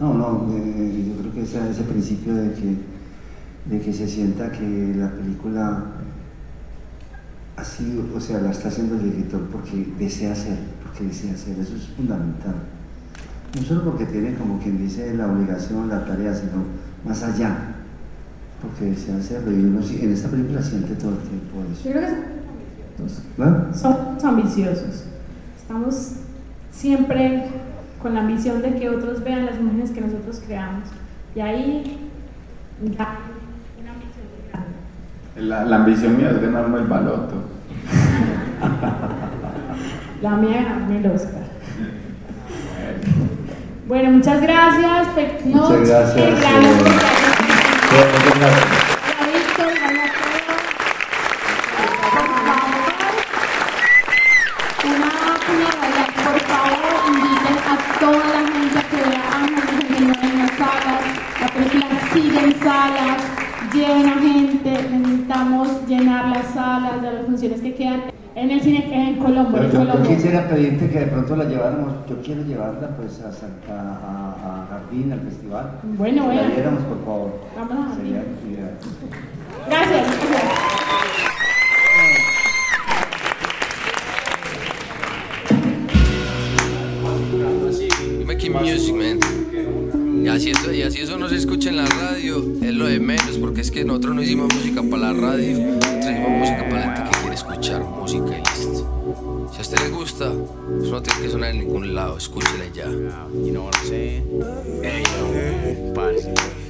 [0.00, 2.76] No, no, eh, yo creo que ese, ese principio de que,
[3.66, 5.84] de que se sienta que la película
[7.56, 11.74] así, o sea, la está haciendo el director porque desea hacer, porque desea hacer, eso
[11.74, 12.54] es fundamental.
[13.56, 16.64] No solo porque tiene como quien dice la obligación, la tarea, sino
[17.04, 17.74] más allá,
[18.62, 19.50] porque desea hacerlo.
[19.50, 21.84] Y uno en esta película siente todo el tiempo eso.
[21.84, 23.74] Yo creo que son ¿No?
[23.74, 25.04] somos ambiciosos.
[25.56, 26.12] Estamos
[26.70, 27.48] siempre
[28.02, 30.84] con la ambición de que otros vean las imágenes que nosotros creamos.
[31.34, 31.98] Y ahí
[32.80, 33.16] da
[33.80, 34.72] una ambición muy grande.
[35.36, 37.34] La, la ambición mía es ganarme el baloto.
[40.22, 41.42] La mía ganarme el Oscar.
[43.86, 45.06] Bueno, muchas gracias.
[45.44, 46.40] Muchas gracias, eh, muchas gracias.
[46.40, 46.58] Ya,
[49.32, 49.88] Víctor, ya,
[54.84, 55.08] Una,
[55.54, 57.66] una realidad, por favor, inviten a
[57.98, 61.02] toda la gente a que vea Ángeles 69 en las salas.
[61.40, 62.52] La película sigue en
[63.16, 68.02] salas, lleven a gente, necesitamos llenar las salas de las funciones que quedan
[68.34, 69.56] en el cine en Colombo.
[69.58, 70.08] En yo, yo Colombo.
[70.08, 74.66] quisiera pedirte que de pronto la lleváramos, yo quiero llevarla pues a, Santa- a, a
[74.70, 75.72] Jardín, al festival.
[75.82, 76.42] Bueno, bueno.
[76.42, 77.40] La viéramos, por favor.
[77.56, 77.96] Vamos a.
[77.96, 78.22] Sería.
[79.68, 80.57] Gracias, gracias.
[90.38, 93.38] Así, eso, y así eso no se escucha en la radio, es lo de menos,
[93.38, 96.96] porque es que nosotros no hicimos música para la radio, nosotros hicimos música para la
[96.96, 98.97] gente que quiere escuchar música y listo.
[99.52, 100.26] Si a usted le gusta,
[100.82, 102.84] eso no tiene que sonar en ningún lado, escúchela ya.
[102.84, 104.24] You know what I'm saying?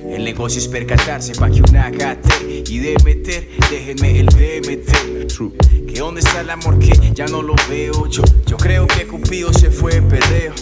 [0.09, 5.27] El negocio es percatarse pa' que una gate y de meter, déjenme el DMT.
[5.29, 5.53] True.
[5.87, 8.23] Que dónde está el amor que ya no lo veo yo.
[8.47, 10.55] Yo creo que Cupido se fue en perreo.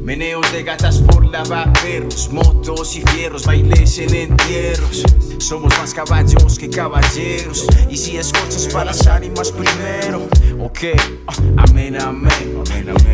[0.00, 5.04] Meneos de gatas por lavaperros, motos y fierros, bailes en entierros.
[5.38, 7.66] Somos más caballos que caballeros.
[7.90, 10.26] Y si escorchas para las ánimas primero,
[10.58, 10.78] ok,
[11.26, 11.32] ah,
[11.68, 12.28] amén, amén.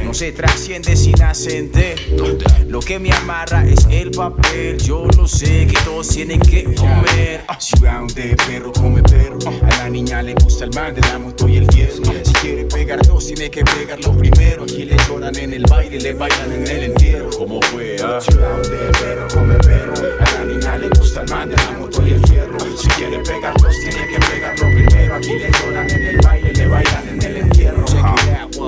[0.05, 1.99] No se trasciende sin ascender.
[2.68, 4.78] Lo que me amarra es el papel.
[4.78, 7.45] Yo lo sé que todos tienen que comer.
[7.49, 9.38] Ah, Ciudad de perro come perro.
[9.47, 12.03] Ah, A la niña le gusta el man de la moto y el fierro.
[12.07, 14.62] Ah, Si quiere pegar dos, tiene que pegarlo primero.
[14.64, 17.30] Aquí le lloran en el baile, le bailan en el entierro.
[17.30, 17.97] ¿Cómo fue?
[18.03, 18.20] Ah?
[18.20, 19.95] Ciudad de perro come perro.
[20.20, 22.57] A la niña le gusta el man de la moto y el fierro.
[22.61, 25.14] Ah, Si quiere pegar dos, tiene que pegarlo primero.
[25.16, 27.53] Aquí le lloran en el baile, le bailan en el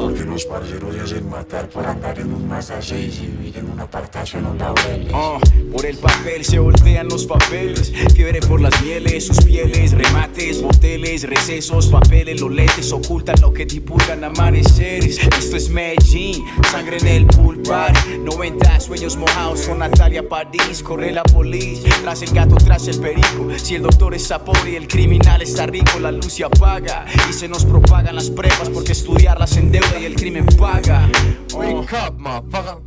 [0.03, 3.71] Porque los parceros se hacen matar por andar en un Mazda 6 y vivir en
[3.71, 5.11] un apartación en un laureles.
[5.15, 5.39] Ah,
[5.73, 7.93] por el papel se voltean los papeles.
[8.15, 13.65] Fiebre por las mieles, sus pieles, remates, moteles, recesos, papeles, los lentes ocultan lo que
[13.65, 15.19] divulgan amaneceres.
[15.19, 18.19] Esto es Medellín, sangre en el pool party.
[18.19, 20.83] 90 sueños mojados con Natalia París.
[20.83, 23.49] Corre la policía, tras el gato, tras el perico.
[23.57, 27.33] Si el doctor es sabor y el criminal está rico, la luz se apaga y
[27.33, 31.09] se nos propagan las pruebas porque estudiarlas en deuda y el crimen paga.
[31.55, 32.82] Wake up, motherfucker.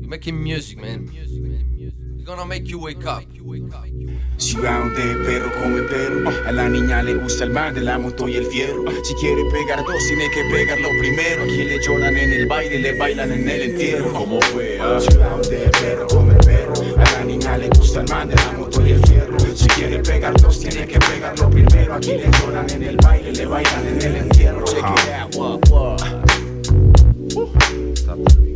[0.00, 1.08] We're making music, man.
[2.16, 3.22] We're gonna make you wake up.
[4.38, 6.30] Ciudad de perro come perro.
[6.46, 8.84] A la niña le gusta el man de la moto y el fierro.
[9.02, 11.42] Si quiere pegar dos, tiene que pegarlo primero.
[11.42, 14.12] Aquí le lloran en el baile, le bailan en el entierro.
[14.12, 14.78] ¿Cómo fue?
[14.80, 14.98] ah?
[15.00, 16.74] Ciudad de perro come perro.
[16.96, 19.38] A la niña le gusta el man de la moto y el fierro.
[19.54, 21.94] Si quiere pegar dos, tiene que pegarlo primero.
[21.94, 24.64] Aquí le lloran en el baile, le bailan en el entierro.
[24.64, 25.08] Check it
[28.08, 28.53] out,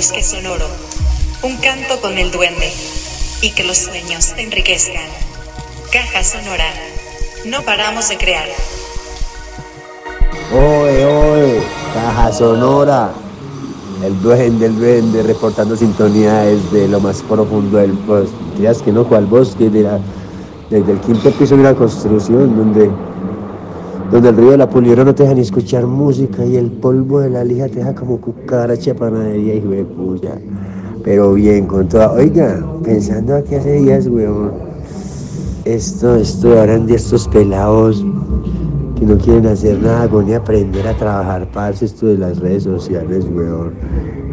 [0.00, 0.64] bosque sonoro,
[1.42, 2.72] un canto con el duende
[3.42, 5.04] y que los sueños te enriquezcan.
[5.92, 6.64] Caja sonora.
[7.44, 8.48] No paramos de crear.
[10.54, 11.62] Oe, oe,
[11.92, 13.10] caja sonora.
[14.02, 18.32] El duende, el duende, reportando sintonía desde lo más profundo del bosque.
[18.48, 20.00] Mentiras que no, cual bosque, de la-
[20.70, 22.90] desde el quinto piso de una construcción donde,
[24.10, 27.20] donde el ruido de la pulidora no te deja ni escuchar música y el polvo
[27.20, 30.38] de la lija te deja como cucaracha de panadería, hijo de puya.
[31.04, 32.12] Pero bien, con toda.
[32.12, 34.50] Oiga, pensando aquí hace días, weón.
[35.64, 38.04] Esto, esto, ahora día estos pelados
[38.98, 43.26] que no quieren hacer nada, ni aprender a trabajar, parce, esto de las redes sociales,
[43.32, 43.72] weón.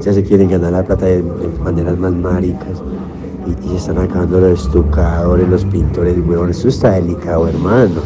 [0.02, 2.82] Ya se quieren ganar la plata de, de maneras más maricas.
[3.46, 6.50] Y, y están acabando los estucadores, los pintores, weón.
[6.50, 8.02] Esto está delicado, hermano.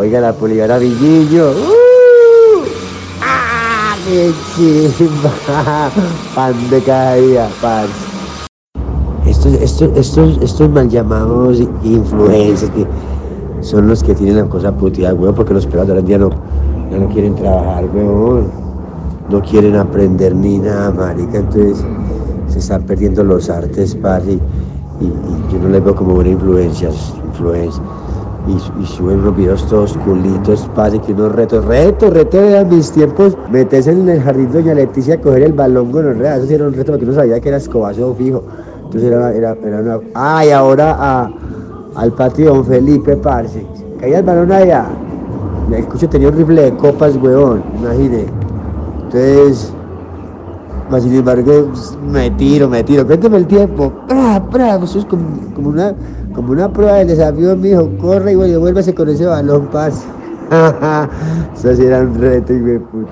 [0.00, 1.50] Oiga la polivara Villillo.
[1.50, 2.64] ¡Uh!
[3.20, 3.94] ¡Ah!
[4.06, 5.30] ¡Qué chimba!
[6.34, 7.92] Pan de cada día, parce.
[9.26, 12.86] Estos, estos, estos, estos mal llamados influencers que
[13.60, 16.30] son los que tienen la cosa puteada, weón, porque los pelados ahora no,
[16.90, 18.50] ya no quieren trabajar, weón.
[19.28, 21.40] No quieren aprender ni nada, marica.
[21.40, 21.84] Entonces
[22.48, 24.32] se están perdiendo los artes, parce.
[24.32, 25.12] Y,
[25.52, 26.88] yo no les veo como buena influencia,
[27.26, 27.82] influencia.
[28.46, 28.52] Y,
[28.82, 33.36] y suben unos videos todos culitos, parce, que unos retos, retos, retos de mis tiempos.
[33.50, 36.38] Meterse en el jardín Doña Leticia a coger el balón con los retos.
[36.38, 38.42] Eso sí era un reto porque uno sabía que era escobazo fijo.
[38.84, 40.00] Entonces era, era, era una.
[40.14, 41.30] Ah, y ahora a,
[41.96, 43.64] al patio Don Felipe, parce.
[44.00, 44.86] Caía el balón allá.
[45.70, 48.26] El cucho tenía un rifle de copas, weón, imagine.
[49.04, 49.72] Entonces,
[50.98, 51.70] sin embargo,
[52.10, 53.06] me tiro, me tiro.
[53.06, 53.92] Cuéntame el tiempo.
[54.08, 54.76] ¡Pra, pra!
[54.76, 55.94] Eso es como una,
[56.34, 57.88] como una prueba del desafío, mijo.
[58.00, 60.04] Corre y vuélvase con ese balón, parce.
[61.54, 63.10] Eso sí era un reto, hijo de puta.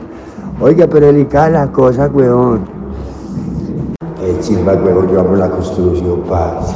[0.60, 2.60] Oiga, pero delicada la cosa, weón.
[4.18, 5.08] Qué chimba, weón.
[5.12, 6.74] Yo amo la construcción, parce.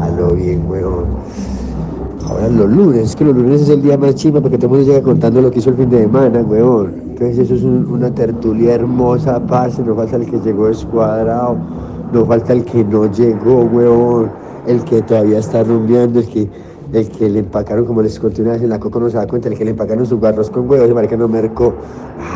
[0.00, 1.04] A lo bien, weón.
[2.28, 4.72] Ahora los lunes, es que los lunes es el día más chimba porque todo el
[4.78, 6.92] mundo llega contando lo que hizo el fin de semana, weón.
[7.08, 11.56] Entonces eso es un- una tertulia hermosa, parce, no falta el que llegó descuadrado,
[12.12, 14.28] no falta el que no llegó, weón,
[14.68, 16.48] el que todavía está rumbeando, el que,
[16.92, 19.26] el que le empacaron, como les conté una vez en la Coco no se da
[19.26, 21.74] cuenta, el que le empacaron su arroz con huevos, ese marica no mercó.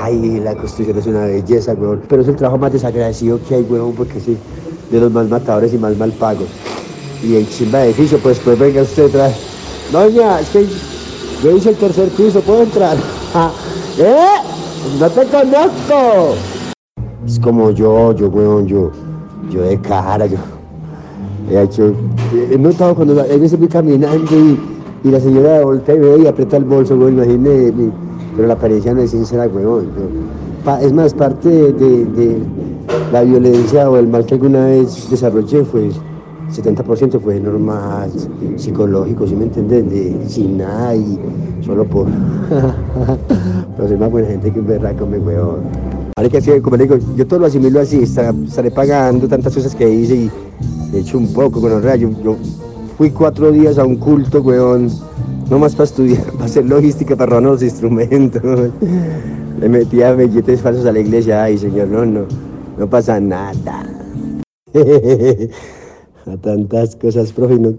[0.00, 2.00] Ay, la construcción es una belleza, weón.
[2.08, 4.36] Pero es el trabajo más desagradecido que hay, weón, porque sí,
[4.90, 6.48] de los más matadores y más mal pagos.
[7.22, 9.34] Y el chimba de edificio, pues pues venga usted trae.
[9.92, 10.66] Doña, es que
[11.44, 12.96] yo hice el tercer piso, ¿puedo entrar?
[13.98, 14.26] ¿Eh?
[14.98, 16.34] No te conozco.
[17.26, 18.90] Es como yo, yo, weón, yo,
[19.50, 20.38] yo de cara, yo.
[21.52, 21.92] He hecho,
[22.50, 24.58] he notado cuando a veces voy caminando y,
[25.06, 27.74] y la señora voltea y ve y aprieta el bolso, weón, imagínate,
[28.34, 29.46] pero la apariencia no es sincera,
[30.64, 32.42] pa- es más, parte de, de-
[33.12, 35.90] la violencia o el mal que alguna vez desarrollé fue
[36.48, 38.10] 70% fue normal,
[38.56, 39.90] psicológico, ¿sí me entiendes?
[39.90, 41.18] De, sin nada y
[41.60, 42.06] solo por...
[43.76, 45.18] Pero soy más buena gente que un berraco, me
[46.16, 46.16] weón.
[46.16, 49.74] Ahora que así, como le digo, yo todo lo asimilo así, estaré pagando tantas cosas
[49.74, 50.30] que hice y
[50.94, 52.36] he hecho un poco con los yo, yo
[52.98, 54.88] fui cuatro días a un culto, weón,
[55.50, 58.42] no más para estudiar, para hacer logística, para robar los instrumentos.
[59.60, 62.26] Le metía billetes falsos a la iglesia, ay señor, no, no,
[62.78, 63.84] no pasa nada.
[66.26, 67.74] a tantas cosas, profe, no-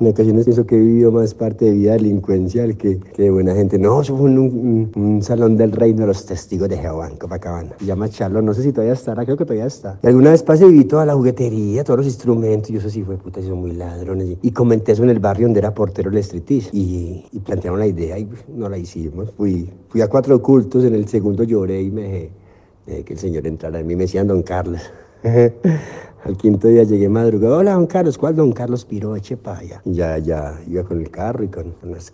[0.00, 3.78] en ocasiones pienso que he vivido más parte de vida delincuencial que, que buena gente.
[3.78, 7.16] No, eso fue en un, un- salón del reino de los testigos de Jehová en
[7.16, 7.70] Copacabana.
[7.78, 9.98] Se llama Charlo, no sé si todavía estará, creo que todavía está.
[10.02, 13.16] Y alguna vez pasé y toda la juguetería, todos los instrumentos, y eso sí fue
[13.16, 14.36] puta, son muy ladrones.
[14.42, 16.70] Y, comenté eso en el barrio donde era portero el striptease.
[16.72, 19.32] Y, y plantearon la idea y no la hicimos.
[19.36, 22.30] Fui, fui a cuatro cultos, en el segundo lloré y me dejé,
[22.86, 23.78] dejé que el señor entrara.
[23.78, 24.80] A mí me decían Don Carlos.
[26.24, 27.58] Al quinto día llegué madrugada.
[27.58, 28.16] Hola, don Carlos.
[28.16, 29.14] ¿Cuál don Carlos Piro?
[29.14, 29.82] Eche pa' allá.
[29.84, 32.10] Y Ya, ya, iba con el carro y con, con las...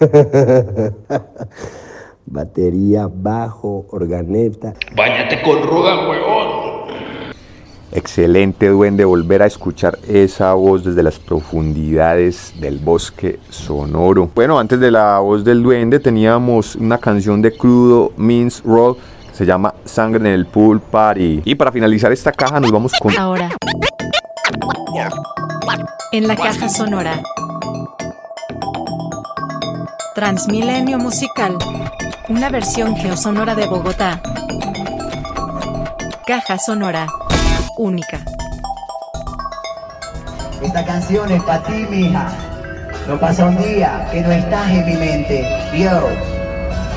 [2.26, 4.72] Batería, bajo, organeta.
[4.96, 6.70] Báñate con ruda, huevón.
[7.92, 14.30] Excelente duende volver a escuchar esa voz desde las profundidades del bosque sonoro.
[14.34, 18.96] Bueno, antes de la voz del duende teníamos una canción de crudo Means Roll
[19.40, 21.40] se llama Sangre en el Pool Party.
[21.46, 23.48] Y para finalizar esta caja nos vamos con Ahora.
[26.12, 27.22] En la caja sonora.
[30.14, 31.56] Transmilenio musical.
[32.28, 34.20] Una versión geosonora de Bogotá.
[36.26, 37.06] Caja sonora.
[37.78, 38.22] Única.
[40.62, 42.28] Esta canción es para ti, mija.
[43.08, 45.48] No pasa un día que no estás en mi mente.
[45.78, 46.10] Yo,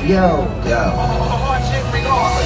[0.06, 0.46] yo,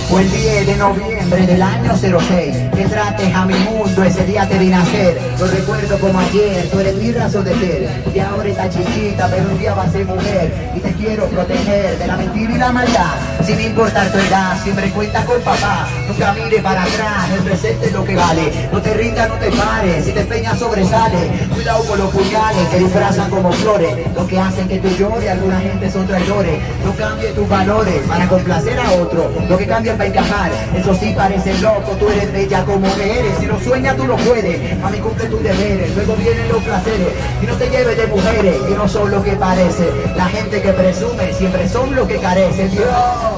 [0.08, 4.48] Fue el 10 de noviembre del año 06 que trates a mi mundo, ese día
[4.48, 5.20] te vi nacer.
[5.38, 8.02] Lo recuerdo como ayer, tú eres mi razón de ser.
[8.14, 10.72] Y ahora estás chiquita, pero un día vas a ser mujer.
[10.74, 13.37] Y te quiero proteger de la mentira y la maldad.
[13.48, 15.88] Sin importar tu edad, siempre cuenta con papá.
[16.06, 18.68] Nunca mire para atrás, el presente es lo que vale.
[18.70, 21.48] No te rindas, no te pares, si te empeñas sobresale.
[21.54, 23.94] Cuidado con los puñales que disfrazan como flores.
[24.14, 26.60] Lo que hacen que tú llores, alguna gente son traidores.
[26.84, 29.30] No cambie tus valores para complacer a otro.
[29.48, 31.92] Lo que cambian para encajar, eso sí parece loco.
[31.98, 34.78] Tú eres bella como eres, si lo sueñas tú lo puedes.
[34.78, 37.08] Mami cumple tus deberes, luego vienen los placeres.
[37.42, 39.90] Y no te lleves de mujeres que no son lo que parece.
[40.16, 42.68] La gente que presume siempre son lo que carece.
[42.68, 43.37] Dios.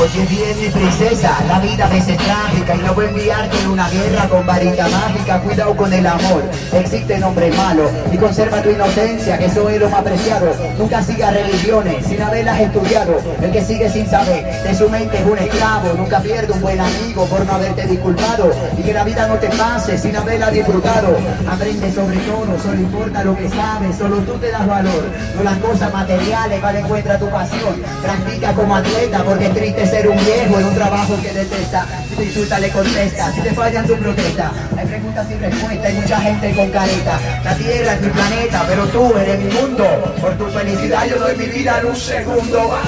[0.00, 3.60] Oye bien mi princesa, la vida a veces es trágica y no voy a enviarte
[3.60, 8.62] en una guerra con varita mágica, cuidado con el amor, existen hombres malos y conserva
[8.62, 13.52] tu inocencia, que eso es lo más preciado, nunca siga religiones sin haberlas estudiado, el
[13.52, 17.26] que sigue sin saber de su mente es un esclavo, nunca pierde un buen amigo
[17.26, 21.14] por no haberte disculpado y que la vida no te pase sin haberla disfrutado,
[21.46, 25.04] aprende sobre todo, solo importa lo que sabes, solo tú te das valor,
[25.36, 30.08] no las cosas materiales, vale encuentra tu pasión, practica como atleta porque es triste ser
[30.08, 31.84] un viejo en un trabajo que detesta.
[32.08, 33.32] Si te insulta, le contesta.
[33.32, 34.52] Si te fallan, tu protesta.
[34.76, 37.20] Hay preguntas sin respuesta, hay mucha gente con careta.
[37.44, 40.14] La tierra es mi planeta, pero tú eres mi mundo.
[40.20, 42.78] Por tu felicidad yo doy mi vida en un segundo.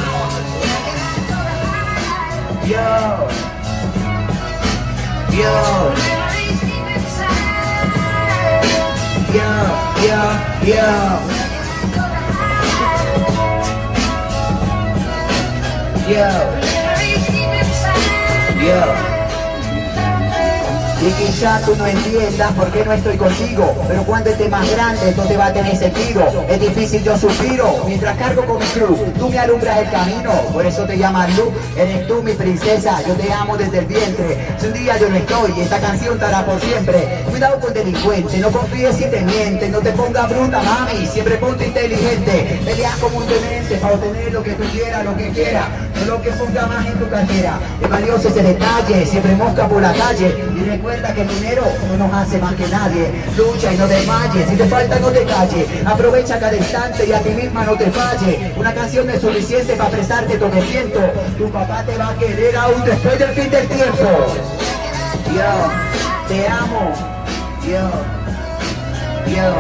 [2.64, 3.28] Yo,
[5.30, 5.52] yo,
[10.64, 11.42] yo.
[16.08, 16.81] Yo.
[18.62, 19.01] Yeah.
[21.02, 23.74] Y quizá tú no entiendas por qué no estoy contigo.
[23.88, 26.44] Pero cuando esté más grande esto te va a tener sentido.
[26.48, 27.82] Es difícil yo suspiro.
[27.88, 30.30] Mientras cargo con mi cruz Tú me alumbras el camino.
[30.52, 33.02] Por eso te llamas Luz Eres tú mi princesa.
[33.02, 34.46] Yo te amo desde el vientre.
[34.60, 37.24] Si un día yo no estoy Esta canción estará por siempre.
[37.28, 39.70] Cuidado con delincuente No confíes si te miente.
[39.70, 41.04] No te pongas bruta mami.
[41.06, 42.60] Siempre ponte inteligente.
[42.64, 45.64] Peleas como un demente Para obtener lo que tú quieras Lo que quieras.
[45.98, 47.58] No lo que ponga más en tu cartera.
[47.82, 49.04] Es valioso ese detalle.
[49.04, 50.36] Siempre mosca por la calle.
[50.56, 53.10] Y recuerda Recuerda que el dinero no nos hace más que nadie.
[53.35, 55.66] Lucha y no desmayes, si te falta no te calles.
[55.86, 58.52] Aprovecha cada instante y a ti misma no te falle.
[58.59, 61.01] Una canción es suficiente para expresarte todo que.
[61.39, 64.06] Tu papá te va a querer aún después del fin del tiempo.
[65.35, 66.93] Yo, te amo.
[67.66, 67.90] Yo,
[69.35, 69.55] yo.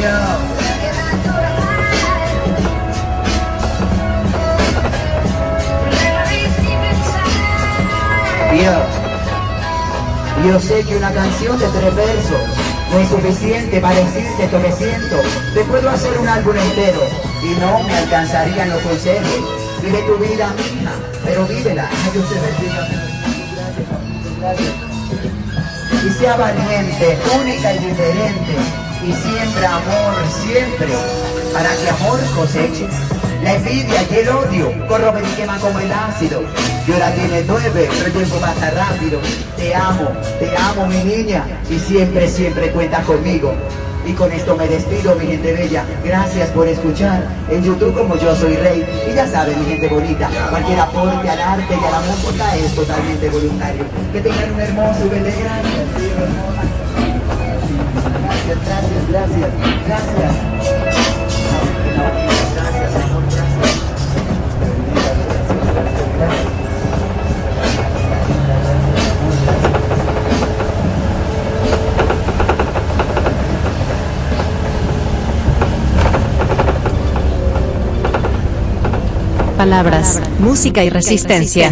[0.00, 0.53] Yo.
[10.46, 12.40] Yo sé que una canción de tres versos
[12.92, 15.16] no es suficiente para decirte que siento.
[15.54, 17.00] Te puedo hacer un álbum entero
[17.42, 19.40] y no me alcanzarían los consejos.
[19.82, 20.92] Vive tu vida, mija,
[21.24, 21.90] pero vívela.
[26.06, 28.54] Y sea valiente, única y diferente.
[29.02, 30.14] Y siembra amor
[30.44, 30.92] siempre,
[31.52, 32.88] para que amor coseche.
[33.44, 36.42] La envidia y el odio corroben y queman como el ácido.
[36.88, 39.20] Y ahora tiene nueve, pero el tiempo pasa rápido.
[39.58, 40.08] Te amo,
[40.38, 41.44] te amo mi niña.
[41.68, 43.52] Y siempre, siempre cuenta conmigo.
[44.06, 45.84] Y con esto me despido, mi gente bella.
[46.02, 48.82] Gracias por escuchar en YouTube como yo soy rey.
[49.10, 52.74] Y ya saben, mi gente bonita, cualquier aporte al arte y a la música es
[52.74, 53.84] totalmente voluntario.
[54.10, 55.44] Que tengan un hermoso gracias.
[58.24, 59.50] Gracias, gracias, gracias.
[59.86, 60.53] Gracias.
[79.64, 81.70] Palabras, música y resistencia.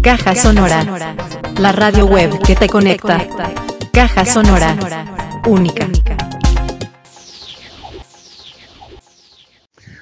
[0.00, 0.86] Caja Sonora.
[1.58, 3.26] La radio web que te conecta.
[3.92, 4.76] Caja Sonora.
[5.44, 5.88] Única.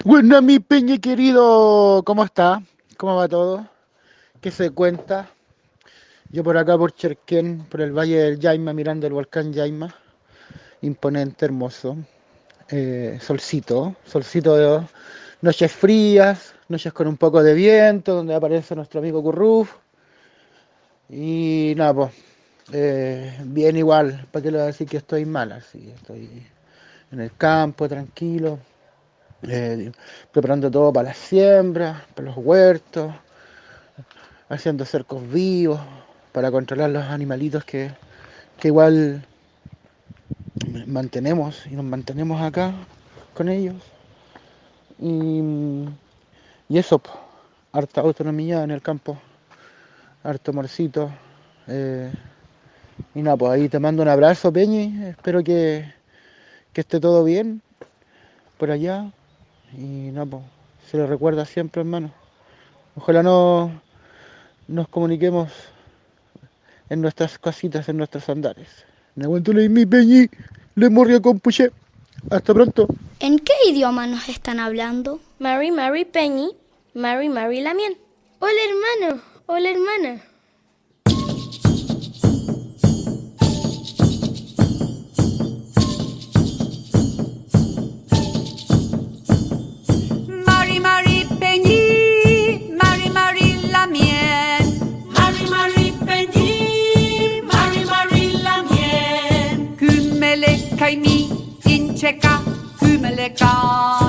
[0.05, 2.63] Bueno, mi peña querido, ¿cómo está?
[2.99, 3.67] ¿Cómo va todo?
[4.43, 5.31] ¿Qué se cuenta?
[6.29, 9.95] Yo por acá, por Cherquén, por el Valle del Yaima, mirando el volcán Yaima.
[10.83, 11.97] Imponente, hermoso.
[12.69, 14.87] Eh, solcito, solcito de
[15.41, 19.73] noches frías, noches con un poco de viento, donde aparece nuestro amigo Curruf.
[21.09, 22.13] Y nada, pues,
[22.73, 25.53] eh, bien igual, ¿para qué le voy a decir que estoy mal?
[25.53, 26.47] Así, estoy
[27.13, 28.59] en el campo, tranquilo,
[29.43, 29.93] eh,
[30.33, 33.13] preparando todo para la siembra, para los huertos,
[34.49, 35.81] haciendo cercos vivos,
[36.33, 37.91] para controlar los animalitos que,
[38.59, 39.25] que igual
[40.87, 42.73] mantenemos y nos mantenemos acá
[43.35, 43.77] con ellos.
[44.99, 45.87] Y,
[46.69, 47.01] y eso,
[47.73, 49.19] harta autonomía en el campo,
[50.23, 51.11] harto amorcito.
[51.67, 52.13] eh,
[53.15, 55.05] y nada, pues ahí te mando un abrazo, Peñi.
[55.07, 55.93] Espero que,
[56.73, 57.63] que esté todo bien
[58.59, 59.11] por allá.
[59.77, 60.43] Y nada, pues
[60.91, 62.13] se lo recuerda siempre, hermano.
[62.97, 63.83] Ojalá no
[64.69, 65.51] nos comuniquemos
[66.89, 68.69] en nuestras casitas, en nuestros andares.
[69.17, 70.29] Me aguanto mi Peñi,
[70.75, 71.71] le morría con puché.
[72.31, 72.87] Hasta pronto.
[73.21, 75.21] ¿En qué idioma nos están hablando?
[75.39, 76.51] Mary, Mary, Penny,
[76.95, 77.97] Mary, Mary, la miel.
[78.39, 79.23] Hola, hermano.
[79.47, 80.23] Hola, hermana.
[102.05, 102.39] Checker,
[102.81, 104.04] Kümelecker.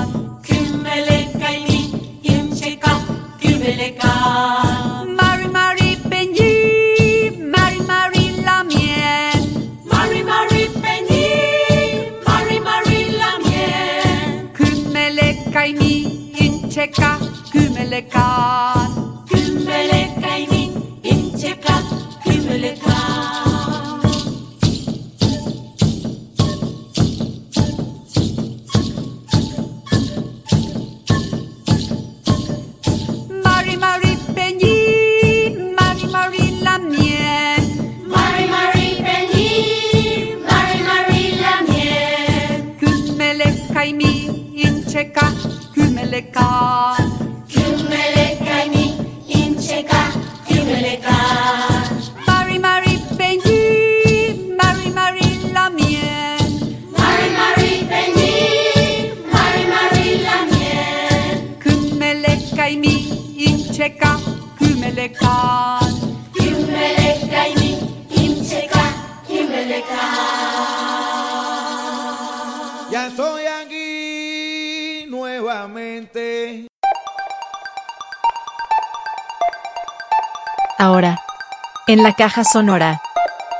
[81.96, 83.00] En la caja sonora.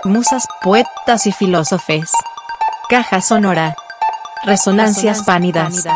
[0.05, 2.13] Musas, poetas y filósofes.
[2.91, 3.75] Caja sonora.
[4.45, 5.87] Resonancias pánidas.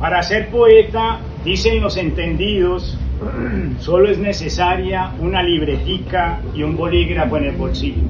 [0.00, 2.98] Para ser poeta, dicen los entendidos,
[3.78, 8.02] solo es necesaria una libretica y un bolígrafo en el bolsillo.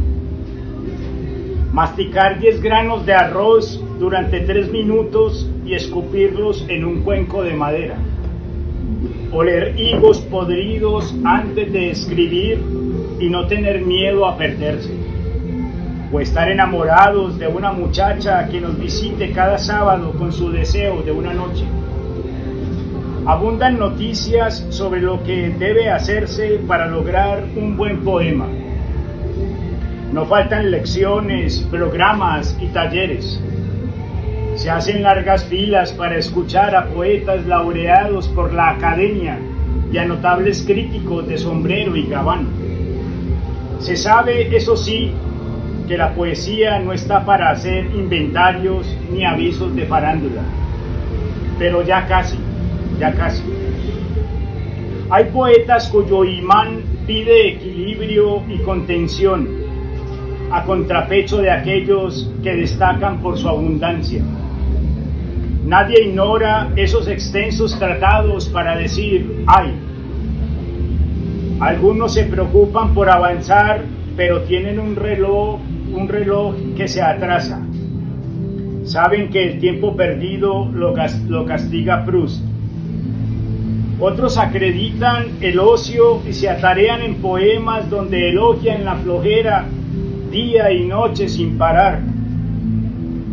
[1.73, 7.97] Masticar 10 granos de arroz durante 3 minutos y escupirlos en un cuenco de madera.
[9.32, 12.62] Oler higos podridos antes de escribir
[13.19, 14.90] y no tener miedo a perderse.
[16.12, 21.11] O estar enamorados de una muchacha que nos visite cada sábado con su deseo de
[21.11, 21.65] una noche.
[23.27, 28.47] Abundan noticias sobre lo que debe hacerse para lograr un buen poema.
[30.12, 33.43] No faltan lecciones, programas y talleres.
[34.57, 39.39] Se hacen largas filas para escuchar a poetas laureados por la academia
[39.93, 42.49] y a notables críticos de sombrero y gabán.
[43.81, 45.12] Se sabe, eso sí,
[45.87, 50.41] que la poesía no está para hacer inventarios ni avisos de farándula.
[51.59, 52.39] Pero ya casi,
[52.99, 53.43] ya casi.
[55.11, 59.47] Hay poetas cuyo imán pide equilibrio y contención,
[60.51, 64.23] a contrapecho de aquellos que destacan por su abundancia.
[65.67, 69.75] Nadie ignora esos extensos tratados para decir ay.
[71.59, 73.83] Algunos se preocupan por avanzar,
[74.17, 75.59] pero tienen un reloj,
[75.93, 77.67] un reloj que se atrasa.
[78.85, 80.95] Saben que el tiempo perdido lo,
[81.29, 82.45] lo castiga Proust.
[83.99, 89.65] Otros acreditan el ocio y se atarean en poemas donde elogian la flojera
[90.31, 91.99] día y noche sin parar.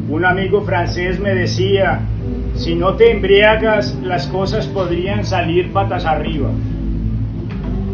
[0.10, 2.08] Un amigo francés me decía,
[2.56, 6.50] si no te embriagas, las cosas podrían salir patas arriba.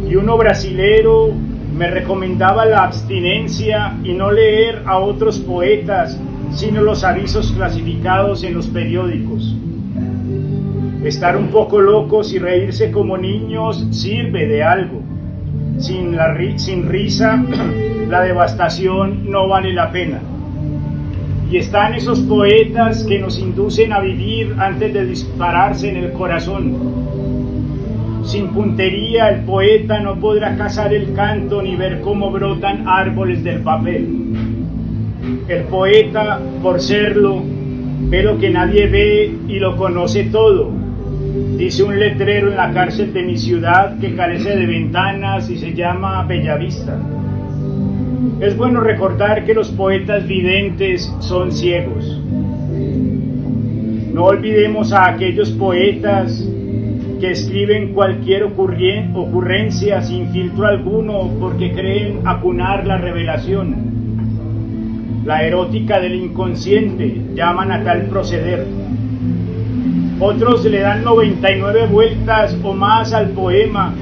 [0.09, 1.31] Y uno brasilero
[1.75, 6.19] me recomendaba la abstinencia y no leer a otros poetas,
[6.53, 9.55] sino los avisos clasificados en los periódicos.
[11.03, 15.01] Estar un poco locos y reírse como niños sirve de algo.
[15.77, 17.41] Sin, la sin risa,
[18.09, 20.19] la devastación no vale la pena.
[21.51, 26.77] Y están esos poetas que nos inducen a vivir antes de dispararse en el corazón.
[28.23, 33.61] Sin puntería el poeta no podrá cazar el canto ni ver cómo brotan árboles del
[33.61, 34.07] papel.
[35.47, 37.41] El poeta, por serlo,
[38.01, 40.71] ve lo que nadie ve y lo conoce todo.
[41.57, 45.73] Dice un letrero en la cárcel de mi ciudad que carece de ventanas y se
[45.73, 46.97] llama Bellavista.
[48.39, 52.21] Es bueno recordar que los poetas videntes son ciegos.
[54.13, 56.47] No olvidemos a aquellos poetas
[57.19, 63.75] que escriben cualquier ocurrencia sin filtro alguno porque creen acunar la revelación.
[65.25, 68.65] La erótica del inconsciente llaman a tal proceder.
[70.21, 73.93] Otros le dan 99 vueltas o más al poema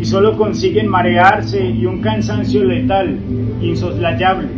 [0.00, 3.18] y solo consiguen marearse y un cansancio letal,
[3.60, 4.48] insoslayable.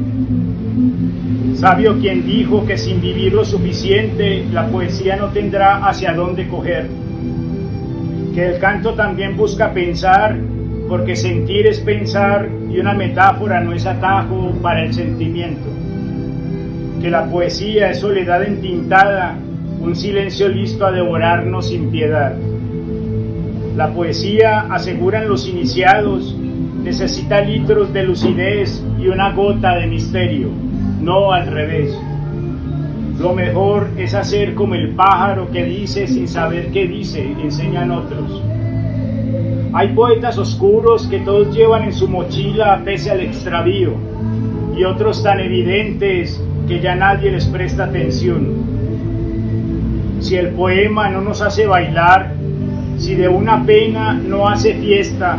[1.55, 6.87] Sabio quien dijo que sin vivir lo suficiente la poesía no tendrá hacia dónde coger.
[8.35, 10.39] Que el canto también busca pensar,
[10.89, 15.69] porque sentir es pensar y una metáfora no es atajo para el sentimiento.
[17.01, 19.37] Que la poesía es soledad entintada,
[19.81, 22.37] un silencio listo a devorarnos sin piedad.
[23.77, 26.37] La poesía, aseguran los iniciados,
[26.83, 30.49] necesita litros de lucidez y una gota de misterio,
[31.01, 31.99] no al revés.
[33.19, 38.43] Lo mejor es hacer como el pájaro que dice sin saber qué dice, enseñan otros.
[39.73, 43.95] Hay poetas oscuros que todos llevan en su mochila pese al extravío,
[44.77, 48.49] y otros tan evidentes que ya nadie les presta atención.
[50.21, 52.42] Si el poema no nos hace bailar,
[53.03, 55.37] si de una pena no hace fiesta,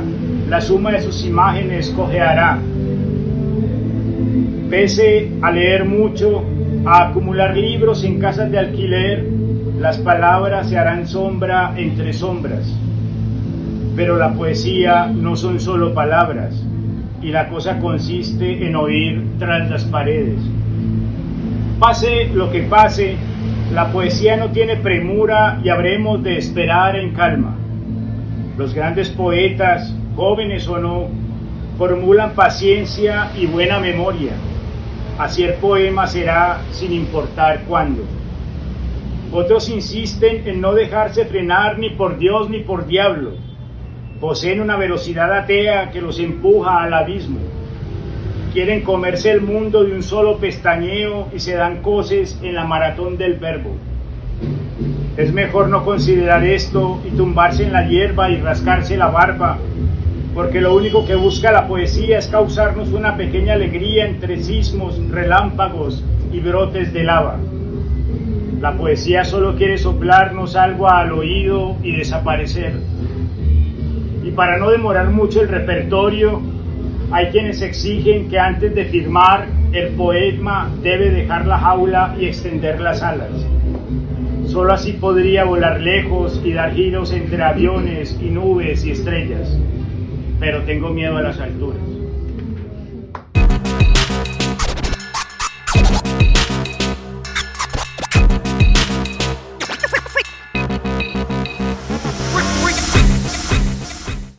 [0.50, 2.60] la suma de sus imágenes cojeará.
[4.70, 6.44] Pese a leer mucho,
[6.86, 9.26] a acumular libros en casas de alquiler,
[9.80, 12.70] las palabras se harán sombra entre sombras.
[13.96, 16.62] Pero la poesía no son solo palabras,
[17.22, 20.42] y la cosa consiste en oír tras las paredes.
[21.80, 23.16] Pase lo que pase,
[23.74, 27.56] la poesía no tiene premura y habremos de esperar en calma.
[28.56, 31.08] Los grandes poetas, jóvenes o no,
[31.80, 34.34] formulan paciencia y buena memoria.
[35.18, 38.04] Así el poema será sin importar cuándo.
[39.32, 43.32] Otros insisten en no dejarse frenar ni por Dios ni por diablo.
[44.20, 47.40] Poseen una velocidad atea que los empuja al abismo.
[48.54, 53.18] Quieren comerse el mundo de un solo pestañeo y se dan coces en la maratón
[53.18, 53.72] del verbo.
[55.18, 59.58] Es mejor no considerar esto y tumbarse en la hierba y rascarse la barba,
[60.36, 66.06] porque lo único que busca la poesía es causarnos una pequeña alegría entre sismos, relámpagos
[66.32, 67.38] y brotes de lava.
[68.62, 72.74] La poesía solo quiere soplarnos algo al oído y desaparecer.
[74.24, 76.53] Y para no demorar mucho el repertorio,
[77.14, 82.82] hay quienes exigen que antes de firmar el poema debe dejar la jaula y extender
[82.82, 83.30] las alas.
[84.48, 89.60] Solo así podría volar lejos y dar giros entre aviones y nubes y estrellas.
[90.40, 91.93] Pero tengo miedo a las alturas.